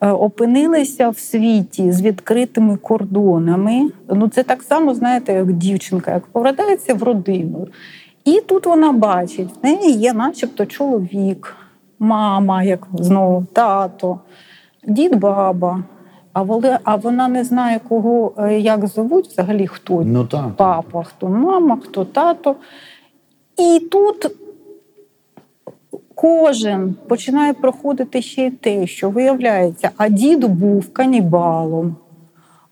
опинилися 0.00 1.08
в 1.08 1.18
світі 1.18 1.92
з 1.92 2.02
відкритими 2.02 2.76
кордонами, 2.76 3.90
ну 4.08 4.28
це 4.28 4.42
так 4.42 4.62
само, 4.62 4.94
знаєте, 4.94 5.32
як 5.32 5.52
дівчинка, 5.52 6.14
як 6.14 6.26
повертається 6.26 6.94
в 6.94 7.02
родину. 7.02 7.68
І 8.24 8.40
тут 8.40 8.66
вона 8.66 8.92
бачить, 8.92 9.48
в 9.62 9.66
неї 9.66 9.92
є, 9.92 10.12
начебто, 10.12 10.66
чоловік, 10.66 11.56
мама, 11.98 12.62
як 12.62 12.86
знову 12.94 13.44
тато, 13.52 14.20
дід, 14.86 15.16
баба. 15.20 15.82
А 16.32 16.42
воли, 16.42 16.78
а 16.84 16.96
вона 16.96 17.28
не 17.28 17.44
знає, 17.44 17.80
кого 17.88 18.32
е, 18.38 18.60
як 18.60 18.86
зовуть, 18.86 19.26
взагалі 19.28 19.66
хто 19.66 20.02
Ну 20.06 20.24
так. 20.24 20.44
папа, 20.56 21.02
хто 21.02 21.28
мама, 21.28 21.78
хто 21.82 22.04
тато. 22.04 22.56
І 23.58 23.80
тут 23.80 24.30
кожен 26.20 26.94
починає 27.08 27.52
проходити 27.52 28.22
ще 28.22 28.46
й 28.46 28.50
те, 28.50 28.86
що 28.86 29.10
виявляється, 29.10 29.90
а 29.96 30.08
дід 30.08 30.44
був 30.44 30.92
канібалом, 30.92 31.96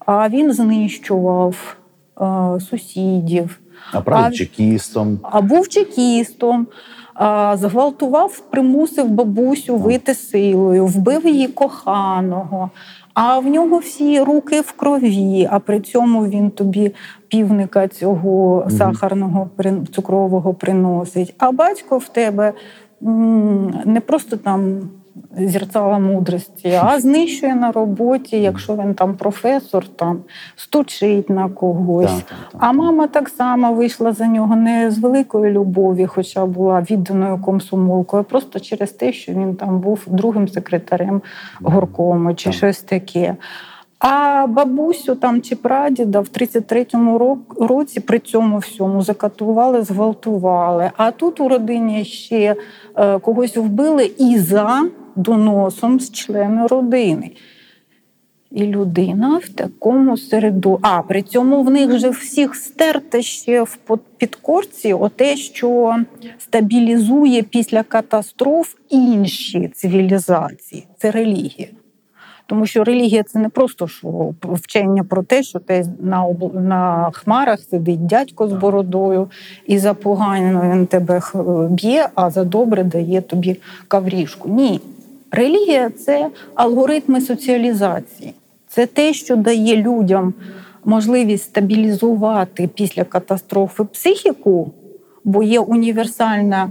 а 0.06 0.28
він 0.28 0.52
знищував 0.52 1.76
е, 2.20 2.60
сусідів, 2.60 3.60
А 3.92 4.00
правда 4.00 4.30
чекістом. 4.30 5.18
а 5.22 5.40
був 5.40 5.68
чекістом, 5.68 6.66
а, 7.14 7.56
зґвалтував, 7.56 8.40
примусив 8.50 9.08
бабусю 9.08 9.76
вийти 9.76 10.14
силою, 10.14 10.86
вбив 10.86 11.26
її 11.26 11.46
коханого. 11.48 12.70
А 13.14 13.38
в 13.38 13.46
нього 13.46 13.78
всі 13.78 14.20
руки 14.20 14.60
в 14.60 14.72
крові, 14.72 15.48
а 15.50 15.58
при 15.58 15.80
цьому 15.80 16.26
він 16.26 16.50
тобі 16.50 16.94
півника 17.28 17.88
цього 17.88 18.66
сахарного 18.78 19.50
цукрового 19.94 20.54
приносить. 20.54 21.34
А 21.38 21.52
батько 21.52 21.98
в 21.98 22.08
тебе 22.08 22.52
не 23.00 24.02
просто 24.06 24.36
там 24.36 24.90
зерцала 25.38 25.98
мудрості, 25.98 26.80
а 26.82 27.00
знищує 27.00 27.54
на 27.54 27.72
роботі, 27.72 28.40
якщо 28.40 28.76
він 28.76 28.94
там 28.94 29.14
професор, 29.14 29.86
там 29.86 30.18
стучить 30.56 31.30
на 31.30 31.48
когось. 31.48 32.12
Так, 32.12 32.22
так, 32.22 32.38
так. 32.52 32.60
А 32.64 32.72
мама 32.72 33.06
так 33.06 33.28
само 33.28 33.72
вийшла 33.72 34.12
за 34.12 34.26
нього 34.26 34.56
не 34.56 34.90
з 34.90 34.98
великої 34.98 35.52
любові, 35.52 36.06
хоча 36.06 36.46
була 36.46 36.80
відданою 36.80 37.38
комсомолкою, 37.38 38.20
а 38.20 38.30
просто 38.30 38.60
через 38.60 38.90
те, 38.90 39.12
що 39.12 39.32
він 39.32 39.54
там 39.54 39.80
був 39.80 40.04
другим 40.06 40.48
секретарем 40.48 41.22
горкому 41.60 42.34
чи 42.34 42.44
Так. 42.44 42.54
щось 42.54 42.80
таке. 42.80 43.36
А 43.98 44.46
бабусю 44.46 45.14
там 45.14 45.42
чи 45.42 45.56
прадіда 45.56 46.20
в 46.20 46.28
33-му 46.28 47.38
році 47.60 48.00
при 48.00 48.18
цьому 48.18 48.58
всьому 48.58 49.02
закатували, 49.02 49.82
зґвалтували. 49.82 50.90
А 50.96 51.10
тут 51.10 51.40
у 51.40 51.48
родині 51.48 52.04
ще 52.04 52.56
е, 52.96 53.18
когось 53.18 53.56
вбили 53.56 54.10
і 54.18 54.38
за 54.38 54.88
доносом 55.16 56.00
з 56.00 56.12
члена 56.12 56.66
родини. 56.66 57.30
І 58.50 58.64
людина 58.64 59.40
в 59.44 59.48
такому 59.48 60.16
середу. 60.16 60.78
А 60.82 61.02
при 61.02 61.22
цьому 61.22 61.62
в 61.62 61.70
них 61.70 61.98
же 61.98 62.10
всіх 62.10 62.54
стерте 62.54 63.22
ще 63.22 63.62
в 63.62 63.78
підкорці 64.16 64.92
оте, 64.92 65.36
що 65.36 65.96
стабілізує 66.38 67.42
після 67.42 67.82
катастроф 67.82 68.74
інші 68.88 69.68
цивілізації. 69.68 70.86
Це 70.98 71.10
релігія. 71.10 71.68
Тому 72.48 72.66
що 72.66 72.84
релігія 72.84 73.22
це 73.22 73.38
не 73.38 73.48
просто 73.48 73.88
що 73.88 74.34
вчення 74.42 75.04
про 75.04 75.22
те, 75.22 75.42
що 75.42 75.58
ти 75.58 75.86
на 76.00 76.24
обл- 76.24 76.60
на 76.60 77.10
хмарах 77.12 77.60
сидить 77.60 78.06
дядько 78.06 78.48
з 78.48 78.52
бородою, 78.52 79.30
і 79.66 79.78
за 79.78 79.94
погано 79.94 80.70
він 80.72 80.86
тебе 80.86 81.20
б'є, 81.70 82.08
а 82.14 82.30
за 82.30 82.44
добре 82.44 82.84
дає 82.84 83.20
тобі 83.20 83.56
каврішку. 83.88 84.48
Ні. 84.48 84.80
Релігія 85.30 85.90
це 85.90 86.28
алгоритми 86.54 87.20
соціалізації. 87.20 88.34
Це 88.68 88.86
те, 88.86 89.12
що 89.12 89.36
дає 89.36 89.76
людям 89.76 90.34
можливість 90.84 91.44
стабілізувати 91.44 92.68
після 92.74 93.04
катастрофи 93.04 93.84
психіку, 93.84 94.70
бо 95.24 95.42
є 95.42 95.60
універсальне 95.60 96.66
е, 96.66 96.70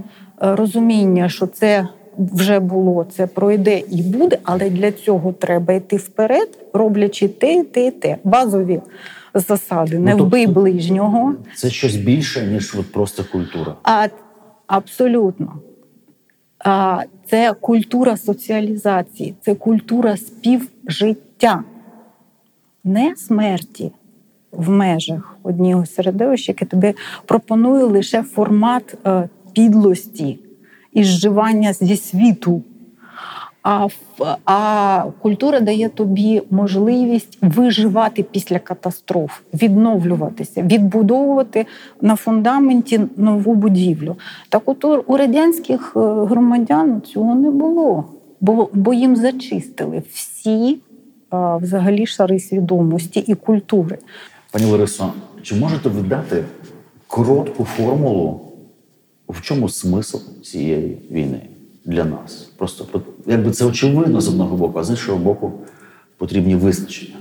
розуміння, 0.56 1.28
що 1.28 1.46
це 1.46 1.88
вже 2.18 2.60
було, 2.60 3.06
це 3.16 3.26
пройде 3.26 3.78
і 3.78 4.02
буде, 4.02 4.38
але 4.44 4.70
для 4.70 4.92
цього 4.92 5.32
треба 5.32 5.72
йти 5.74 5.96
вперед, 5.96 6.58
роблячи 6.72 7.28
те, 7.28 7.64
те, 7.64 7.86
і 7.86 7.90
те. 7.90 8.16
Базові 8.24 8.80
засади. 9.34 9.98
Не 9.98 10.10
Ну, 10.10 10.10
тобто- 10.10 10.24
вбий 10.24 10.46
ближнього. 10.46 11.34
Це 11.56 11.70
щось 11.70 11.96
більше, 11.96 12.46
ніж 12.46 12.76
от 12.78 12.92
просто 12.92 13.24
культура. 13.32 13.74
А 13.82 14.06
абсолютно. 14.66 15.52
А, 16.64 17.02
це 17.30 17.54
культура 17.60 18.16
соціалізації, 18.16 19.34
це 19.40 19.54
культура 19.54 20.16
співжиття, 20.16 21.64
не 22.84 23.16
смерті 23.16 23.92
в 24.52 24.70
межах 24.70 25.36
одного 25.42 25.86
середовища, 25.86 26.52
яке 26.52 26.64
тобі 26.64 26.94
пропонує 27.26 27.84
лише 27.84 28.22
формат 28.22 28.94
е, 29.06 29.28
підлості 29.52 30.38
і 30.92 31.04
зживання 31.04 31.72
зі 31.72 31.96
світу. 31.96 32.62
А, 33.62 33.88
а 34.44 35.04
культура 35.22 35.60
дає 35.60 35.88
тобі 35.88 36.42
можливість 36.50 37.38
виживати 37.42 38.22
після 38.22 38.58
катастроф, 38.58 39.40
відновлюватися, 39.54 40.62
відбудовувати 40.62 41.66
на 42.00 42.16
фундаменті 42.16 43.00
нову 43.16 43.54
будівлю. 43.54 44.16
Так 44.48 44.62
от 44.66 44.84
у- 44.84 45.16
радянських 45.16 45.92
е, 45.96 45.98
громадян 46.00 47.00
цього 47.00 47.34
не 47.34 47.50
було, 47.50 48.04
бо, 48.40 48.68
бо 48.72 48.94
їм 48.94 49.16
зачистили 49.16 50.02
всі 50.12 50.78
а, 51.30 51.56
взагалі 51.56 52.06
шари 52.06 52.40
свідомості 52.40 53.20
і 53.20 53.34
культури. 53.34 53.98
Пані 54.52 54.66
Ларисо, 54.70 55.12
чи 55.42 55.54
можете 55.54 55.88
ви 55.88 56.02
дати 56.02 56.44
коротку 57.06 57.64
формулу, 57.64 58.40
в 59.32 59.40
чому 59.42 59.68
смисл 59.68 60.18
цієї 60.42 60.98
війни 61.10 61.40
для 61.84 62.04
нас? 62.04 62.50
Просто 62.56 63.02
якби 63.26 63.50
це 63.50 63.64
очевидно 63.64 64.20
з 64.20 64.28
одного 64.28 64.56
боку, 64.56 64.78
а 64.78 64.84
з 64.84 64.90
іншого 64.90 65.18
боку, 65.18 65.52
потрібні 66.16 66.54
визначення. 66.54 67.16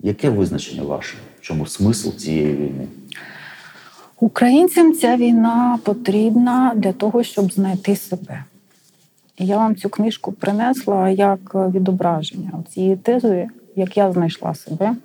Яке 0.00 0.30
визначення 0.30 0.82
ваше? 0.82 1.16
В 1.40 1.42
чому 1.42 1.66
смисл 1.66 2.10
цієї 2.10 2.54
війни? 2.54 2.86
Українцям 4.20 4.92
ця 4.92 5.16
війна 5.16 5.78
потрібна 5.84 6.72
для 6.76 6.92
того, 6.92 7.22
щоб 7.22 7.52
знайти 7.52 7.96
себе. 7.96 8.44
Я 9.38 9.56
вам 9.56 9.76
цю 9.76 9.88
книжку 9.88 10.32
принесла 10.32 11.08
як 11.08 11.54
відображення 11.54 12.52
цієї 12.68 12.96
тези, 12.96 13.48
як 13.76 13.96
я 13.96 14.12
знайшла 14.12 14.54
себе. 14.54 14.96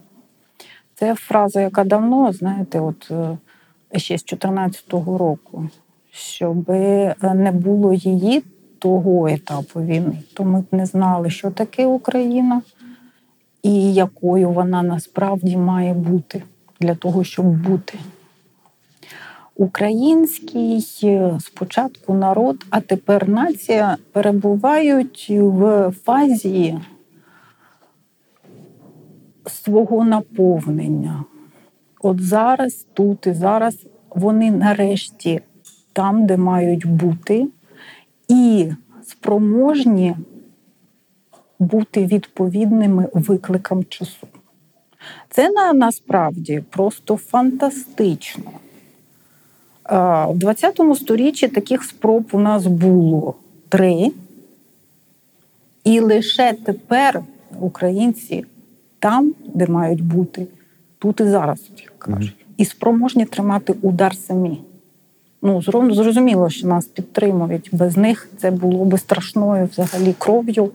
Це 0.96 1.16
фраза, 1.16 1.62
яка 1.62 1.84
давно, 1.84 2.34
знаєте, 2.34 2.80
от 2.80 3.12
е, 3.12 3.38
ще 4.00 4.18
з 4.18 4.24
2014 4.26 4.94
року, 4.94 5.70
щоб 6.16 6.70
не 7.24 7.52
було 7.52 7.94
її 7.94 8.44
того 8.80 9.28
етапу 9.28 9.82
війни, 9.82 10.18
то 10.34 10.44
ми 10.44 10.62
б 10.62 10.66
не 10.72 10.86
знали, 10.86 11.30
що 11.30 11.52
таке 11.52 11.86
Україна 11.86 12.62
і 13.64 13.94
якою 13.94 14.50
вона 14.50 14.84
насправді 14.84 15.58
має 15.58 15.94
бути 15.94 16.44
для 16.80 16.96
того, 16.96 17.24
щоб 17.24 17.46
бути. 17.46 18.00
Український 19.56 20.86
е, 21.04 21.38
спочатку 21.40 22.14
народ, 22.14 22.66
а 22.70 22.82
тепер 22.82 23.30
нація 23.30 23.98
перебувають 24.12 25.28
в 25.30 25.92
фазі 26.04 26.80
свого 29.46 30.06
наповнення. 30.06 31.24
От 32.02 32.22
зараз, 32.22 32.88
тут 32.94 33.28
і 33.28 33.34
зараз 33.34 33.86
вони 34.10 34.52
нарешті 34.52 35.42
там, 35.96 36.26
де 36.26 36.38
мають 36.38 36.86
бути, 36.86 37.48
і 38.28 38.72
спроможні 39.04 40.16
бути 41.60 42.06
відповідними 42.06 43.10
викликам 43.14 43.84
часу. 43.84 44.28
Це 45.30 45.50
на, 45.50 45.74
насправді 45.74 46.64
просто 46.70 47.18
фантастично. 47.18 48.52
В 49.90 50.34
20 50.36 50.82
сторіччі 50.96 51.48
таких 51.48 51.84
спроб 51.84 52.26
у 52.32 52.40
нас 52.40 52.66
було 52.66 53.36
три, 53.70 54.12
і 55.84 56.00
лише 56.00 56.54
тепер 56.54 57.22
українці 57.60 58.46
там, 59.00 59.34
де 59.54 59.68
мають 59.68 60.04
бути, 60.04 60.48
тут 61.00 61.20
і 61.20 61.24
зараз, 61.24 61.70
як 61.78 62.00
кажуть, 62.00 62.46
і 62.58 62.66
спроможні 62.66 63.26
тримати 63.26 63.76
удар 63.82 64.16
самі. 64.16 64.62
Ну, 65.42 65.62
зрозуміло, 65.62 66.50
що 66.50 66.68
нас 66.68 66.86
підтримують. 66.86 67.70
Без 67.72 67.98
них 67.98 68.30
це 68.38 68.52
було 68.52 68.86
би 68.86 68.98
страшною 68.98 69.70
взагалі 69.72 70.16
кров'ю 70.18 70.72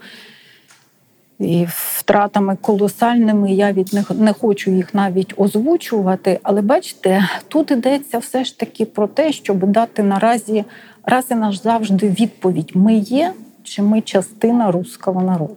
і 1.38 1.66
втратами 1.68 2.56
колосальними. 2.60 3.52
Я 3.52 3.72
від 3.72 3.92
них 3.92 4.10
не 4.10 4.32
хочу 4.32 4.70
їх 4.70 4.94
навіть 4.94 5.34
озвучувати. 5.36 6.40
Але 6.42 6.62
бачите, 6.62 7.28
тут 7.48 7.70
йдеться 7.70 8.18
все 8.18 8.44
ж 8.44 8.58
таки 8.58 8.84
про 8.84 9.06
те, 9.06 9.32
щоб 9.32 9.66
дати 9.66 10.02
наразі 10.02 10.64
раз 11.04 11.26
і 11.30 11.34
назавжди 11.34 12.08
відповідь: 12.08 12.70
ми 12.74 12.94
є 12.94 13.32
чи 13.62 13.82
ми 13.82 14.00
частина 14.00 14.70
руського 14.70 15.22
народу. 15.22 15.56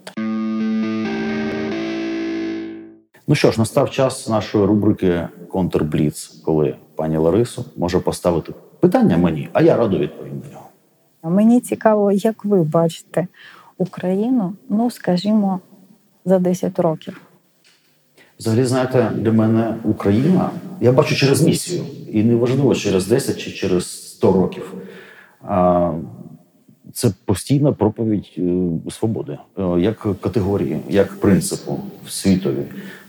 Ну 3.28 3.36
що 3.36 3.52
ж, 3.52 3.60
настав 3.60 3.92
час 3.92 4.30
нашої 4.30 4.66
рубрики 4.66 5.28
Контрбліц, 5.52 6.26
коли 6.46 6.76
пані 6.96 7.18
Ларису 7.18 7.66
може 7.78 8.00
поставити 8.00 8.54
питання 8.84 9.18
мені, 9.18 9.50
а 9.54 9.62
я 9.62 9.78
радо 9.78 9.98
відповім 9.98 10.42
на 10.46 10.52
нього. 10.54 10.70
Мені 11.36 11.62
цікаво, 11.62 12.12
як 12.12 12.46
ви 12.46 12.64
бачите 12.64 13.28
Україну, 13.78 14.54
ну 14.70 14.92
скажімо, 14.92 15.60
за 16.26 16.40
10 16.40 16.80
років. 16.80 17.22
Взагалі, 18.40 18.66
знаєте, 18.66 19.12
для 19.16 19.32
мене 19.32 19.76
Україна, 19.84 20.50
я 20.82 20.92
бачу 20.92 21.16
через 21.16 21.42
місію, 21.42 21.84
і 22.12 22.24
неважливо 22.24 22.76
через 22.76 23.08
10 23.08 23.38
чи 23.38 23.52
через 23.52 24.08
100 24.10 24.32
років. 24.32 24.74
Це 26.94 27.12
постійна 27.26 27.72
проповідь 27.72 28.32
е, 28.38 28.42
свободи, 28.92 29.38
е, 29.58 29.64
як 29.80 30.08
категорії, 30.22 30.80
як 30.90 31.20
принципу 31.20 31.80
в 32.06 32.12
світові. 32.12 32.66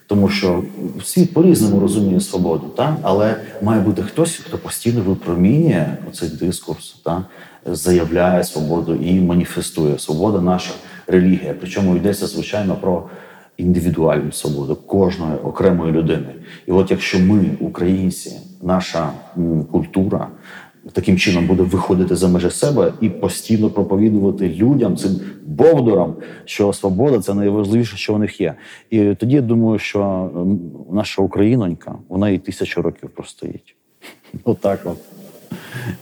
Тому 0.06 0.28
що 0.28 0.62
світ 1.04 1.34
по-різному 1.34 1.80
розуміє 1.80 2.20
свободу, 2.20 2.66
та? 2.76 2.96
але 3.02 3.36
має 3.62 3.80
бути 3.80 4.02
хтось, 4.02 4.34
хто 4.34 4.58
постійно 4.58 5.00
випромінює 5.00 5.96
цей 6.12 6.28
дискурс, 6.28 7.00
та? 7.04 7.24
заявляє 7.66 8.44
свободу 8.44 8.94
і 8.94 9.20
маніфестує. 9.20 9.98
Свобода 9.98 10.40
наша 10.40 10.72
релігія. 11.06 11.54
Причому 11.60 11.96
йдеться, 11.96 12.26
звичайно, 12.26 12.76
про 12.76 13.08
індивідуальну 13.56 14.32
свободу 14.32 14.76
кожної 14.76 15.36
окремої 15.36 15.92
людини. 15.92 16.34
І 16.66 16.72
от 16.72 16.90
якщо 16.90 17.18
ми, 17.18 17.44
українці, 17.60 18.40
наша 18.62 19.10
культура 19.72 20.28
таким 20.92 21.18
чином 21.18 21.46
буде 21.46 21.62
виходити 21.62 22.16
за 22.16 22.28
межі 22.28 22.50
себе 22.50 22.92
і 23.00 23.08
постійно 23.08 23.70
проповідувати 23.70 24.48
людям 24.48 24.96
цим 24.96 25.20
бовдурам, 25.46 26.14
що 26.44 26.72
свобода 26.72 27.20
це 27.20 27.34
найважливіше, 27.34 27.96
що 27.96 28.14
у 28.14 28.18
них 28.18 28.40
є. 28.40 28.54
І 28.90 29.14
тоді 29.14 29.34
я 29.34 29.42
думаю, 29.42 29.78
що 29.78 30.30
наша 30.92 31.22
Українонька, 31.22 31.94
вона 32.08 32.30
і 32.30 32.38
тисячу 32.38 32.82
років 32.82 33.10
простоїть. 33.10 33.76
Отак 34.44 34.80
от. 34.84 34.98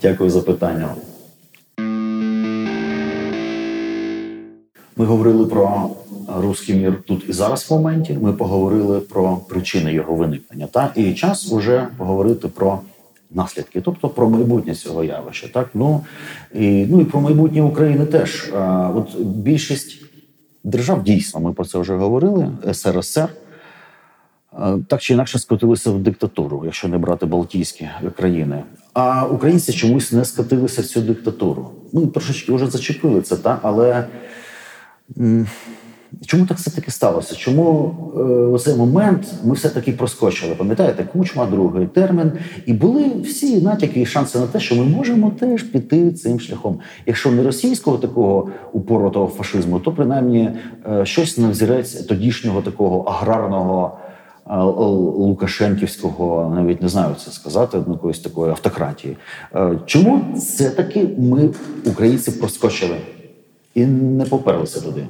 Дякую 0.03 0.30
за 0.30 0.41
питання. 0.41 0.89
Ми 4.97 5.05
говорили 5.05 5.47
про 5.47 5.91
русський 6.41 6.74
мір 6.74 7.03
тут 7.07 7.28
і 7.28 7.33
зараз 7.33 7.70
в 7.70 7.74
моменті. 7.74 8.18
Ми 8.20 8.33
поговорили 8.33 9.01
про 9.01 9.37
причини 9.49 9.93
його 9.93 10.14
виникнення. 10.14 10.66
Та 10.66 10.93
і 10.95 11.14
час 11.14 11.53
уже 11.53 11.89
поговорити 11.97 12.49
про 12.49 12.80
наслідки, 13.35 13.80
тобто 13.80 14.09
про 14.09 14.30
майбутнє 14.30 14.74
цього 14.74 15.05
явища. 15.05 15.49
Так 15.49 15.68
ну 15.74 16.05
і 16.55 16.87
ну 16.91 17.01
і 17.01 17.05
про 17.05 17.20
майбутнє 17.20 17.62
України 17.62 18.07
теж. 18.07 18.53
А, 18.57 18.91
от 18.95 19.20
більшість 19.20 20.03
держав 20.64 21.03
дійсно, 21.03 21.41
ми 21.41 21.53
про 21.53 21.64
це 21.64 21.78
вже 21.78 21.97
говорили. 21.97 22.51
СРСР. 22.72 23.28
Так 24.89 25.01
чи 25.01 25.12
інакше 25.12 25.39
скотилися 25.39 25.91
в 25.91 25.99
диктатуру, 25.99 26.62
якщо 26.64 26.89
не 26.89 26.99
брати 26.99 27.26
Балтійські 27.26 27.91
країни. 28.16 28.62
А 28.95 29.26
українці 29.26 29.72
чомусь 29.72 30.12
не 30.12 30.24
скотилися 30.24 30.83
в 30.83 30.85
цю 30.85 31.01
диктатуру. 31.01 31.70
Ми 31.93 32.07
трошечки 32.07 32.53
вже 32.53 32.66
зачепили 32.66 33.22
це, 33.22 33.37
та 33.37 33.59
але 33.62 34.07
чому 36.26 36.46
так 36.46 36.58
все 36.58 36.70
таки 36.70 36.90
сталося? 36.90 37.34
Чому 37.34 37.94
е, 38.56 38.58
цей 38.58 38.76
момент 38.76 39.34
ми 39.44 39.54
все-таки 39.54 39.92
проскочили? 39.92 40.54
Пам'ятаєте, 40.54 41.04
кучма, 41.12 41.46
другий 41.46 41.86
термін, 41.86 42.32
і 42.66 42.72
були 42.72 43.04
всі 43.24 43.60
натяки 43.60 44.00
і 44.00 44.06
шанси 44.06 44.38
на 44.38 44.46
те, 44.46 44.60
що 44.60 44.76
ми 44.76 44.84
можемо 44.84 45.30
теж 45.30 45.62
піти 45.62 46.12
цим 46.12 46.40
шляхом. 46.40 46.78
Якщо 47.06 47.30
не 47.30 47.42
російського 47.42 47.98
такого 47.98 48.48
упоротого 48.72 49.26
фашизму, 49.26 49.78
то 49.80 49.92
принаймні 49.92 50.50
е, 50.90 51.06
щось 51.06 51.38
на 51.38 51.50
взірець 51.50 51.92
тодішнього 51.92 52.62
такого 52.62 53.00
аграрного. 53.00 53.98
е, 54.50 54.56
Лукашенківського, 55.22 56.52
навіть 56.56 56.82
не 56.82 56.88
знаю 56.88 57.14
це 57.24 57.30
сказати, 57.30 57.78
ну, 57.86 57.92
якоїсь 57.92 58.18
такої 58.18 58.50
автократії. 58.50 59.16
Чому 59.86 60.20
все-таки 60.36 61.08
ми, 61.18 61.48
українці, 61.86 62.30
проскочили 62.30 62.96
і 63.74 63.86
не 63.86 64.24
поперлися 64.24 64.80
туди? 64.80 65.06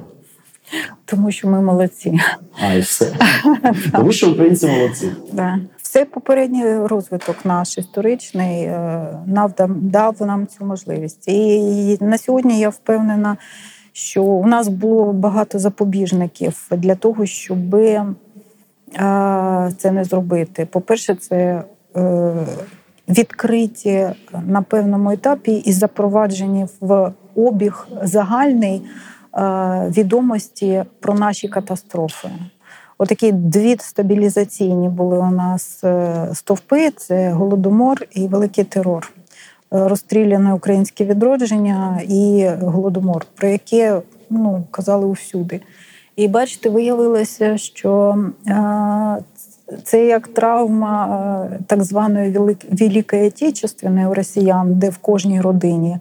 Тому 1.05 1.31
що 1.31 1.47
ми 1.47 1.61
молодці. 1.61 2.19
А 2.61 2.73
і 2.73 2.79
все. 2.79 3.13
Тому 3.91 4.11
що 4.11 4.31
українці 4.31 4.67
молодці. 4.67 5.11
Да. 5.33 5.59
Все 5.81 6.05
попередній 6.05 6.75
розвиток 6.77 7.35
наш 7.43 7.77
історичний 7.77 8.63
е, 8.63 9.07
дав 9.67 10.15
нам 10.19 10.47
цю 10.47 10.65
можливість. 10.65 11.27
І 11.27 11.97
на 12.01 12.17
сьогодні 12.17 12.59
я 12.59 12.69
впевнена, 12.69 13.37
що 13.91 14.23
у 14.23 14.47
нас 14.47 14.67
було 14.67 15.13
багато 15.13 15.59
запобіжників 15.59 16.67
для 16.71 16.95
того, 16.95 17.25
щоб 17.25 17.75
е, 17.75 18.05
це 19.77 19.91
не 19.91 20.03
зробити. 20.03 20.65
По-перше, 20.65 21.15
це 21.15 21.63
е, 21.95 22.33
відкриті 23.09 24.07
на 24.45 24.61
певному 24.61 25.11
етапі 25.11 25.51
і 25.51 25.71
запроваджені 25.71 26.67
в 26.79 27.11
обіг 27.35 27.87
загальний 28.03 28.81
відомості 29.89 30.83
про 30.99 31.13
наші 31.13 31.47
катастрофи. 31.47 32.29
Отакі 32.97 33.31
дві 33.31 33.77
стабілізаційні 33.79 34.89
були 34.89 35.17
у 35.17 35.31
нас 35.31 35.83
е, 35.83 36.27
стовпи: 36.33 36.91
це 36.97 37.31
голодомор 37.31 38.05
і 38.11 38.27
великий 38.27 38.63
терор. 38.63 39.11
Е, 39.73 39.87
Розстріляне 39.87 40.53
українське 40.53 41.05
відродження 41.05 42.01
і 42.07 42.49
голодомор, 42.61 43.25
про 43.35 43.47
яке 43.47 44.01
ну, 44.29 44.63
казали 44.71 45.05
усюди. 45.05 45.61
І 46.15 46.27
бачите, 46.27 46.69
виявилося, 46.69 47.57
що 47.57 48.17
е, 48.47 49.17
це 49.83 50.05
як 50.05 50.27
травма 50.27 51.47
е, 51.51 51.59
так 51.67 51.83
званої 51.83 52.31
Велик- 52.31 52.65
Великої 52.87 53.27
Отечественної 53.27 54.07
у 54.07 54.13
росіян, 54.13 54.73
де 54.73 54.89
в 54.89 54.97
кожній 54.97 55.41
родині 55.41 55.97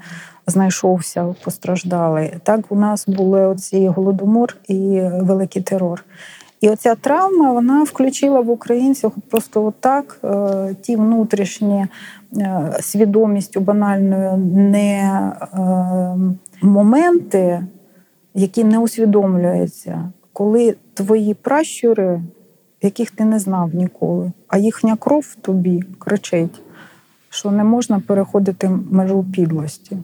знайшовся 0.46 1.34
постраждалий. 1.44 2.34
Так 2.42 2.60
у 2.68 2.76
нас 2.76 3.08
були 3.08 3.46
оці 3.46 3.88
голодомор 3.88 4.56
і 4.68 5.00
великий 5.20 5.62
терор. 5.62 6.04
І 6.62 6.68
оця 6.68 6.94
травма 6.94 7.52
вона 7.52 7.82
включила 7.82 8.40
в 8.40 8.50
українців 8.50 9.12
просто 9.30 9.64
отак 9.64 10.20
е, 10.24 10.74
ті 10.80 10.96
внутрішні 10.96 11.86
е, 12.36 12.72
свідомістю 12.80 13.60
банальною 13.60 14.36
не 14.54 15.00
е, 15.00 15.56
моменти, 16.62 17.66
які 18.34 18.64
не 18.64 18.78
усвідомлюються, 18.78 20.10
коли 20.32 20.76
твої 20.94 21.34
пращури, 21.34 22.22
яких 22.82 23.10
ти 23.10 23.24
не 23.24 23.38
знав 23.38 23.74
ніколи, 23.74 24.32
а 24.48 24.58
їхня 24.58 24.96
кров 24.96 25.36
тобі 25.40 25.84
кричить, 25.98 26.60
що 27.30 27.50
не 27.50 27.64
можна 27.64 28.00
переходити 28.00 28.68
межу 28.90 29.24
підлості. 29.34 29.96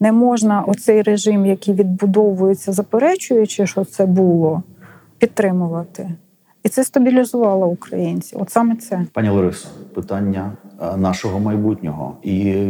Не 0.00 0.12
можна 0.12 0.62
оцей 0.62 1.02
режим, 1.02 1.46
який 1.46 1.74
відбудовується, 1.74 2.72
заперечуючи, 2.72 3.66
що 3.66 3.84
це 3.84 4.06
було, 4.06 4.62
підтримувати. 5.18 6.10
І 6.62 6.68
це 6.68 6.84
стабілізувало 6.84 7.66
українців. 7.66 8.38
От 8.42 8.50
саме 8.50 8.76
це. 8.76 9.06
Пані 9.12 9.28
Ларисо, 9.28 9.68
питання 9.94 10.52
е, 10.82 10.96
нашого 10.96 11.40
майбутнього 11.40 12.16
і 12.22 12.48
е, 12.48 12.64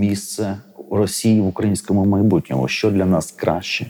місце 0.00 0.56
Росії 0.90 1.40
в 1.40 1.46
українському 1.46 2.04
майбутньому. 2.04 2.68
Що 2.68 2.90
для 2.90 3.04
нас 3.04 3.32
краще? 3.32 3.86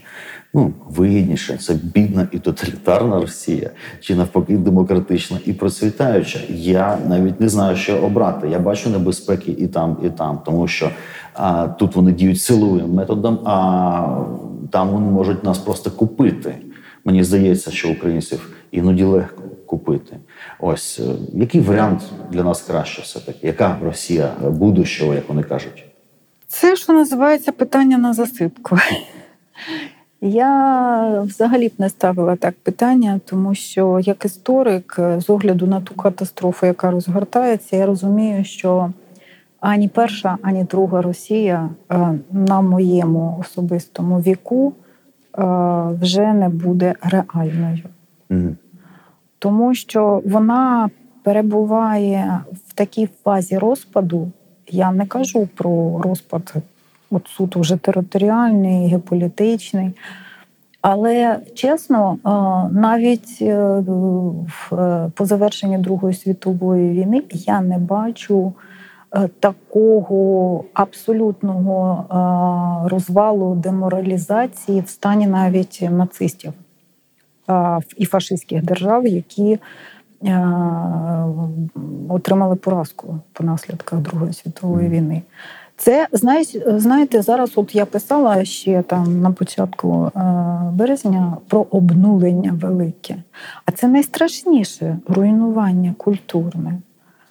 Ну, 0.55 0.73
вигідніше, 0.89 1.57
це 1.57 1.75
бідна 1.75 2.29
і 2.33 2.39
тоталітарна 2.39 3.21
Росія, 3.21 3.71
чи 4.01 4.15
навпаки 4.15 4.57
демократична 4.57 5.39
і 5.45 5.53
процвітаюча. 5.53 6.39
Я 6.49 6.99
навіть 7.09 7.41
не 7.41 7.49
знаю, 7.49 7.77
що 7.77 7.97
обрати. 7.97 8.49
Я 8.49 8.59
бачу 8.59 8.91
небезпеки 8.91 9.53
і 9.53 9.67
там, 9.67 9.97
і 10.05 10.09
там, 10.09 10.41
тому 10.45 10.69
що 10.69 10.91
а, 11.37 11.69
тут 11.69 11.97
вони 11.97 12.13
діють 12.13 12.41
силовим 12.41 12.95
методом, 12.95 13.39
а 13.45 14.25
там 14.71 14.89
вони 14.89 15.11
можуть 15.11 15.45
нас 15.45 15.59
просто 15.59 15.91
купити. 15.91 16.55
Мені 17.05 17.25
здається, 17.25 17.71
що 17.71 17.91
українців 17.91 18.51
іноді 18.71 19.05
легко 19.05 19.43
купити. 19.67 20.17
Ось 20.61 21.01
е, 21.01 21.15
який 21.35 21.61
варіант 21.61 22.03
для 22.31 22.43
нас 22.43 22.63
краще, 22.63 23.03
все 23.03 23.21
таки? 23.21 23.47
Яка 23.47 23.77
Росія 23.85 24.31
е, 24.45 24.51
будущого, 24.51 25.15
як 25.15 25.29
вони 25.29 25.43
кажуть? 25.43 25.85
Це, 26.49 26.77
що 26.77 26.93
називається 26.93 27.53
питання 27.53 27.99
на 27.99 28.15
засипку. 28.15 28.79
Я 30.21 31.21
взагалі 31.21 31.69
б 31.69 31.73
не 31.79 31.89
ставила 31.89 32.37
так 32.37 32.55
питання, 32.63 33.21
тому 33.25 33.55
що 33.55 34.01
як 34.03 34.25
історик, 34.25 35.01
з 35.19 35.31
огляду 35.31 35.67
на 35.67 35.81
ту 35.81 35.95
катастрофу, 35.95 36.67
яка 36.67 36.91
розгортається, 36.91 37.77
я 37.77 37.87
розумію, 37.87 38.45
що 38.45 38.91
ані 39.61 39.89
перша, 39.89 40.39
ані 40.43 40.65
друга 40.65 41.03
Росія 41.03 41.71
е, 41.93 42.19
на 42.33 42.61
моєму 42.61 43.37
особистому 43.41 44.21
віку 44.21 44.73
е, 44.73 45.43
вже 46.01 46.33
не 46.33 46.49
буде 46.49 46.95
реальною. 47.03 47.85
Тому 49.39 49.75
що 49.75 50.23
вона 50.27 50.91
перебуває 51.23 52.41
в 52.67 52.73
такій 52.73 53.09
фазі 53.25 53.59
розпаду. 53.59 54.31
Я 54.69 54.93
не 54.93 55.07
кажу 55.07 55.49
про 55.55 56.01
розпад 56.03 56.55
от 57.11 57.29
суто 57.29 57.61
вже 57.61 57.77
територіальний, 57.77 58.89
геополітичний. 58.89 59.93
Але 60.81 61.39
чесно, 61.55 62.19
навіть 62.73 63.39
е, 63.41 63.83
по 65.15 65.27
завершенні 65.27 65.79
Другої 65.79 66.15
світової 66.15 66.91
війни 66.91 67.23
я 67.31 67.61
не 67.61 67.79
бачу 67.79 68.53
такого 69.41 70.65
абсолютного 70.75 72.05
розвалу 72.91 73.55
деморалізації 73.55 74.81
в 74.81 74.89
стані 74.89 75.27
навіть 75.27 75.89
нацистів 75.91 76.53
і 77.97 78.05
фашистських 78.05 78.65
держав, 78.65 79.07
які 79.07 79.59
е, 80.25 80.39
отримали 82.09 82.57
поразку 82.57 83.19
по 83.33 83.45
наслідках 83.45 84.01
Другої 84.01 84.33
світової 84.33 84.89
війни. 84.89 85.23
Це 85.77 86.09
знаєте, 86.69 87.23
зараз 87.23 87.53
от 87.57 87.75
я 87.75 87.87
писала 87.87 88.45
ще 88.45 88.83
там 88.83 89.21
на 89.21 89.31
початку 89.31 90.11
е, 90.17 90.21
березня 90.73 91.37
про 91.49 91.67
обнулення 91.71 92.59
велике. 92.63 93.17
А 93.65 93.73
це 93.73 93.89
найстрашніше 93.89 94.99
руйнування 95.09 95.95
культурне. 95.99 96.79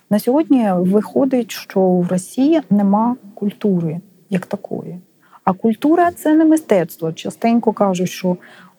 На 0.10 0.20
сьогодні 0.20 0.72
виходить, 0.72 1.51
що 1.51 1.82
в 1.82 2.08
Росії 2.08 2.62
нема 2.70 3.16
культури 3.34 3.99
як 4.30 4.45
такої. 4.45 4.99
А 5.43 5.53
культура 5.53 6.12
це 6.12 6.34
не 6.34 6.45
мистецтво. 6.45 7.14
Частенько 7.14 7.74
кажуть, 7.74 8.10
що 8.10 8.38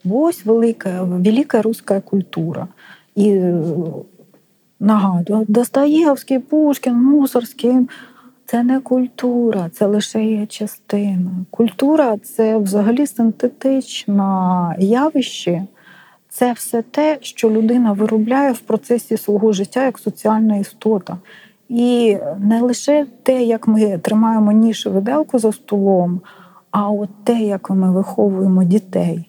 ось 0.09 0.45
велика, 0.45 1.03
велика 1.03 1.61
руська 1.61 2.01
культура. 2.01 2.67
І 3.15 3.29
е, 3.29 3.63
нагадую, 4.79 5.45
Достоєвський, 5.47 6.39
Пушкін, 6.39 6.93
Мусорський. 6.95 7.87
Це 8.45 8.63
не 8.63 8.79
культура, 8.79 9.69
це 9.73 9.85
лише 9.85 10.23
є 10.23 10.45
частина. 10.45 11.31
Культура 11.49 12.17
це 12.17 12.57
взагалі 12.57 13.07
синтетичне 13.07 14.75
явище, 14.79 15.63
це 16.37 16.53
все 16.53 16.81
те, 16.81 17.17
що 17.21 17.49
людина 17.49 17.91
виробляє 17.91 18.51
в 18.51 18.59
процесі 18.59 19.17
свого 19.17 19.51
життя 19.51 19.85
як 19.85 19.99
соціальна 19.99 20.55
істота. 20.55 21.17
І 21.69 22.17
не 22.39 22.61
лише 22.61 23.05
те, 23.23 23.43
як 23.43 23.67
ми 23.67 23.97
тримаємо 23.97 24.51
ніж 24.51 24.85
і 24.85 24.89
виделку 24.89 25.39
за 25.39 25.51
столом, 25.51 26.21
а 26.71 26.89
от 26.89 27.09
те, 27.23 27.33
як 27.33 27.69
ми 27.69 27.91
виховуємо 27.91 28.63
дітей. 28.63 29.26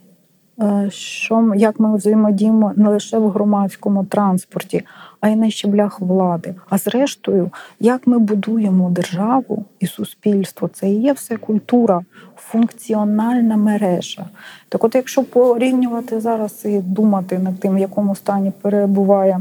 Е, 0.61 0.90
що 0.90 1.52
як 1.56 1.80
ми 1.80 1.96
взаємодіємо 1.96 2.72
не 2.76 2.88
лише 2.88 3.18
в 3.18 3.30
громадському 3.30 4.04
транспорті, 4.04 4.82
а 5.20 5.28
й 5.28 5.36
на 5.36 5.50
щеблях 5.50 6.00
влади. 6.00 6.54
А 6.68 6.78
зрештою, 6.78 7.50
як 7.80 8.06
ми 8.06 8.18
будуємо 8.18 8.90
державу 8.90 9.64
і 9.80 9.86
суспільство, 9.86 10.68
це 10.68 10.90
і 10.90 11.00
є 11.00 11.12
все 11.12 11.36
культура, 11.36 12.02
функціональна 12.36 13.56
мережа. 13.56 14.24
Так, 14.68 14.84
от, 14.84 14.94
якщо 14.94 15.24
порівнювати 15.24 16.20
зараз 16.20 16.64
і 16.64 16.78
думати 16.78 17.38
над 17.38 17.61
тим, 17.61 17.74
в 17.74 17.78
якому 17.78 18.14
стані 18.14 18.52
перебуває 18.62 19.40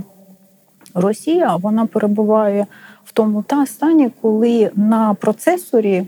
Росія, 0.94 1.56
вона 1.56 1.86
перебуває 1.86 2.66
в 3.06 3.12
тому 3.12 3.44
та 3.44 3.66
стані, 3.66 4.12
коли 4.22 4.72
на 4.76 5.14
процесорі. 5.14 6.06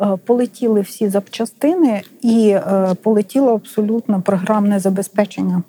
Е, 0.00 0.16
полетіли 0.24 0.80
всі 0.80 1.08
запчастини 1.08 2.02
і 2.20 2.48
е, 2.48 2.94
полетіло 3.02 3.54
абсолютно 3.54 4.22
програмне 4.22 4.78
забезпечення. 4.78 5.62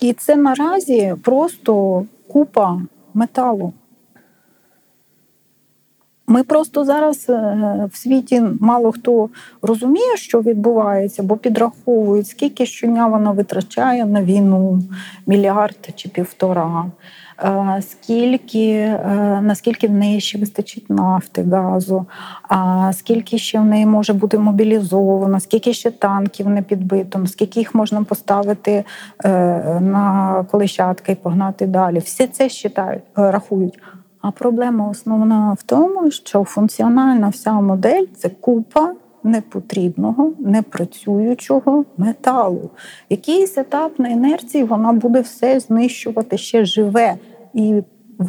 І 0.00 0.12
це 0.12 0.36
наразі 0.36 1.14
просто 1.22 2.04
купа 2.28 2.82
металу. 3.14 3.72
Ми 6.26 6.42
просто 6.42 6.84
зараз 6.84 7.26
е, 7.28 7.88
в 7.92 7.96
світі 7.96 8.42
мало 8.60 8.92
хто 8.92 9.28
розуміє, 9.62 10.16
що 10.16 10.40
відбувається, 10.40 11.22
бо 11.22 11.36
підраховують, 11.36 12.28
скільки 12.28 12.66
щодня 12.66 13.06
вона 13.06 13.30
витрачає 13.30 14.06
на 14.06 14.22
війну, 14.22 14.82
мільярд 15.26 15.88
чи 15.94 16.08
півтора. 16.08 16.90
Е, 17.44 17.82
скільки 17.82 18.70
е, 18.70 19.40
наскільки 19.42 19.88
в 19.88 19.92
неї 19.92 20.20
ще 20.20 20.38
вистачить 20.38 20.90
нафти, 20.90 21.42
газу, 21.42 22.06
скільки 22.92 23.38
ще 23.38 23.60
в 23.60 23.64
неї 23.64 23.86
може 23.86 24.12
бути 24.12 24.38
мобілізовано, 24.38 25.40
скільки 25.40 25.72
ще 25.72 25.90
танків 25.90 26.48
не 26.48 26.62
підбито, 26.62 27.26
скільки 27.26 27.60
їх 27.60 27.74
можна 27.74 28.04
поставити 28.04 28.84
е, 29.24 29.30
на 29.80 30.44
колищатки 30.50 31.12
і 31.12 31.14
погнати 31.14 31.66
далі. 31.66 31.98
Все 31.98 32.26
це 32.26 32.48
считають, 32.48 33.02
рахують. 33.16 33.78
А 34.20 34.30
проблема 34.30 34.88
основна 34.88 35.56
в 35.58 35.62
тому, 35.62 36.10
що 36.10 36.44
функціональна 36.44 37.28
вся 37.28 37.52
модель 37.52 38.04
це 38.16 38.28
купа 38.28 38.92
непотрібного, 39.22 40.32
непрацюючого 40.38 41.84
металу. 41.96 42.70
Якийсь 43.10 43.58
етап 43.58 43.98
на 43.98 44.08
інерції 44.08 44.64
вона 44.64 44.92
буде 44.92 45.20
все 45.20 45.60
знищувати 45.60 46.38
ще 46.38 46.64
живе 46.64 47.16
і 47.54 47.82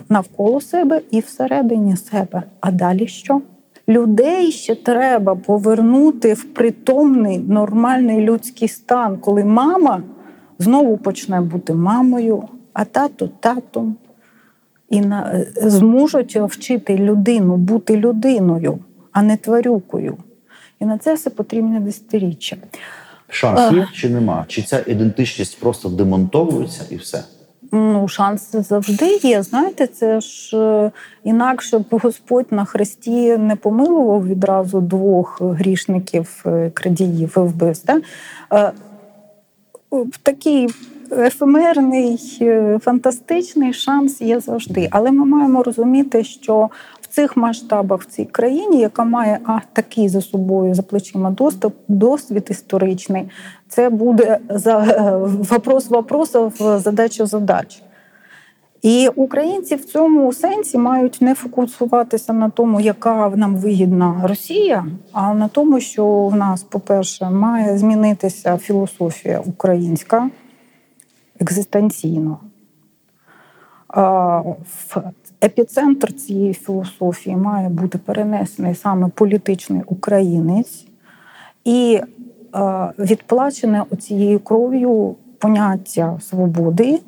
навколо 0.09 0.61
себе, 0.61 1.01
і 1.11 1.19
всередині 1.19 1.97
себе. 1.97 2.43
А 2.59 2.71
далі 2.71 3.07
що? 3.07 3.41
Людей 3.89 4.51
ще 4.51 4.75
треба 4.75 5.35
повернути 5.35 6.33
в 6.33 6.43
притомний 6.43 7.39
нормальний 7.39 8.21
людський 8.21 8.67
стан, 8.67 9.17
коли 9.17 9.43
мама 9.43 10.03
знову 10.59 10.97
почне 10.97 11.41
бути 11.41 11.73
мамою, 11.73 12.43
а 12.73 12.85
тато 12.85 13.29
татом. 13.39 13.95
І 14.89 15.01
на, 15.01 15.45
зможуть 15.55 16.35
вчити 16.35 16.97
людину 16.97 17.57
бути 17.57 17.97
людиною, 17.97 18.79
а 19.11 19.21
не 19.21 19.37
тварюкою. 19.37 20.17
І 20.79 20.85
на 20.85 20.97
це 20.97 21.13
все 21.13 21.29
потрібне 21.29 21.79
десятиріччя. 21.79 22.57
Шанс 23.29 23.73
є 23.73 23.87
чи 23.93 24.09
нема? 24.09 24.45
Чи 24.47 24.61
ця 24.61 24.83
ідентичність 24.87 25.59
просто 25.59 25.89
демонтовується 25.89 26.83
і 26.89 26.95
все? 26.95 27.23
Ну, 27.71 28.07
шанс 28.07 28.51
завжди 28.51 29.19
є. 29.21 29.43
Знаєте, 29.43 29.87
це 29.87 30.21
ж 30.21 30.57
е, 30.57 30.91
інакше 31.23 31.79
б 31.79 31.85
Господь 31.91 32.51
на 32.51 32.65
хресті 32.65 33.37
не 33.37 33.55
помилував 33.55 34.27
відразу 34.27 34.81
двох 34.81 35.41
грішників 35.41 36.45
крадіїв 36.73 36.73
крадіїв 36.73 37.31
вбивств. 37.35 37.85
Да? 37.87 38.01
Е, 38.53 38.71
такий 40.23 40.69
ефемерний, 41.11 42.19
фантастичний 42.81 43.73
шанс 43.73 44.21
є 44.21 44.39
завжди. 44.39 44.87
Але 44.91 45.11
ми 45.11 45.25
маємо 45.25 45.63
розуміти, 45.63 46.23
що 46.23 46.69
цих 47.11 47.37
масштабах 47.37 48.01
в 48.01 48.05
цій 48.05 48.25
країні, 48.25 48.79
яка 48.79 49.03
має 49.03 49.39
а, 49.45 49.59
такий 49.73 50.09
за 50.09 50.21
собою 50.21 50.73
за 50.73 50.81
плечима 50.81 51.31
доступ, 51.31 51.75
досвід 51.87 52.47
історичний, 52.49 53.29
це 53.67 53.89
буде 53.89 54.39
за 54.49 54.77
вопрос 55.49 55.89
вопросов, 55.89 56.53
задача 56.59 57.25
задач. 57.25 57.83
І 58.81 59.09
українці 59.15 59.75
в 59.75 59.85
цьому 59.85 60.33
сенсі 60.33 60.77
мають 60.77 61.21
не 61.21 61.35
фокусуватися 61.35 62.33
на 62.33 62.49
тому, 62.49 62.79
яка 62.79 63.29
нам 63.29 63.55
вигідна 63.55 64.21
Росія, 64.23 64.85
а 65.11 65.33
на 65.33 65.47
тому, 65.47 65.79
що 65.79 66.27
в 66.27 66.35
нас, 66.35 66.63
по-перше, 66.63 67.29
має 67.29 67.77
змінитися 67.77 68.57
філософія 68.57 69.39
українська 69.45 70.29
екзистенційно. 71.39 72.37
Епіцентр 75.43 76.13
цієї 76.13 76.53
філософії 76.53 77.35
має 77.35 77.69
бути 77.69 77.97
перенесений 77.97 78.75
саме 78.75 79.07
політичний 79.15 79.81
українець 79.85 80.85
і 81.65 82.01
відплачене 82.99 83.85
цією 83.99 84.39
кров'ю 84.39 85.15
поняття 85.37 86.19
свободи, 86.21 86.99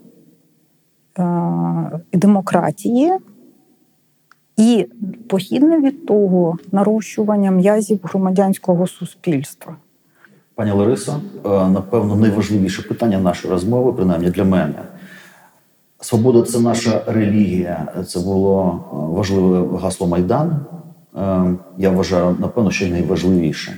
демократії 2.14 3.12
і 4.58 4.88
похідне 5.30 5.80
від 5.80 6.06
того 6.06 6.58
нарощування 6.72 7.52
м'язів 7.52 8.00
громадянського 8.04 8.88
суспільства. 8.88 9.76
Пані 10.56 10.72
Ларисо, 10.72 11.22
е, 11.46 11.50
напевно, 11.50 12.16
найважливіше 12.16 12.82
питання 12.82 13.20
нашої 13.20 13.54
розмови, 13.54 13.94
принаймні 13.94 14.30
для 14.30 14.44
мене. 14.44 14.76
Свобода 16.04 16.42
це 16.42 16.60
наша 16.60 17.02
релігія. 17.08 17.88
Це 18.08 18.20
було 18.20 18.80
е, 18.94 18.96
важливе 18.96 19.78
гасло 19.78 20.08
Майдан. 20.08 20.66
Е, 21.16 21.56
я 21.78 21.90
вважаю, 21.90 22.36
напевно, 22.40 22.72
що 22.72 22.88
найважливіше. 22.88 23.78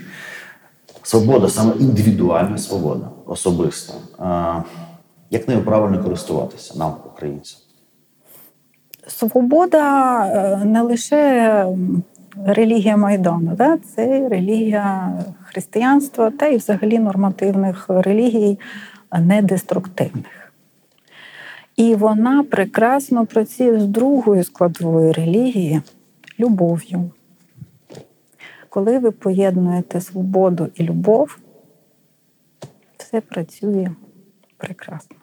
Свобода, 1.04 1.50
саме 1.50 1.74
індивідуальна 1.80 2.58
свобода, 2.58 3.10
особиста. 3.26 3.94
Як 5.30 5.48
нею 5.48 5.62
правильно 5.62 6.04
користуватися 6.04 6.80
нам, 6.80 6.94
українцям? 7.14 7.60
Свобода 9.08 10.26
е, 10.26 10.66
не 10.66 10.82
лише 10.82 11.66
релігія 12.46 12.98
Майдану, 12.98 13.56
да? 13.58 13.78
це 13.78 14.30
релігія 14.30 15.14
християнства 15.44 16.32
та 16.32 16.48
й 16.48 16.58
взагалі 16.58 17.00
нормативних 17.00 17.86
релігій 17.90 18.60
е, 19.12 19.20
недеструктивних. 19.20 20.45
І 21.76 21.96
вона 21.96 22.44
прекрасно 22.44 23.26
працює 23.26 23.80
з 23.80 23.88
другою 23.88 24.44
складовою 24.44 25.14
релігії 25.14 25.82
любов'ю. 26.40 27.12
Коли 28.70 29.00
ви 29.00 29.12
поєднуєте 29.12 30.02
свободу 30.02 30.70
і 30.76 30.84
любов, 30.84 31.40
все 32.98 33.22
працює 33.22 33.92
прекрасно. 34.58 35.16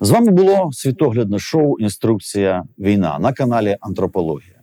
З 0.00 0.10
вами 0.10 0.30
було 0.30 0.72
світоглядне 0.72 1.38
шоу 1.38 1.78
Інструкція 1.78 2.64
війна 2.78 3.18
на 3.18 3.32
каналі 3.32 3.76
Антропологія. 3.80 4.60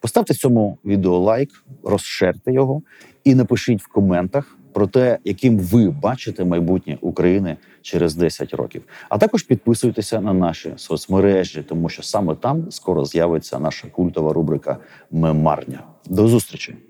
Поставте 0.00 0.34
цьому 0.34 0.78
відео 0.84 1.18
лайк, 1.18 1.64
розшерте 1.84 2.52
його 2.52 2.82
і 3.24 3.34
напишіть 3.34 3.82
в 3.82 3.88
коментах 3.88 4.59
про 4.72 4.86
те, 4.86 5.18
яким 5.24 5.58
ви 5.58 5.90
бачите 5.90 6.44
майбутнє 6.44 6.98
України 7.00 7.56
через 7.82 8.14
10 8.14 8.54
років. 8.54 8.82
А 9.08 9.18
також 9.18 9.42
підписуйтеся 9.42 10.20
на 10.20 10.32
наші 10.32 10.72
соцмережі, 10.76 11.62
тому 11.62 11.88
що 11.88 12.02
саме 12.02 12.34
там 12.34 12.70
скоро 12.70 13.04
з'явиться 13.04 13.58
наша 13.58 13.88
культова 13.88 14.32
рубрика 14.32 14.76
Мемарня. 15.10 15.82
До 16.06 16.28
зустрічі! 16.28 16.89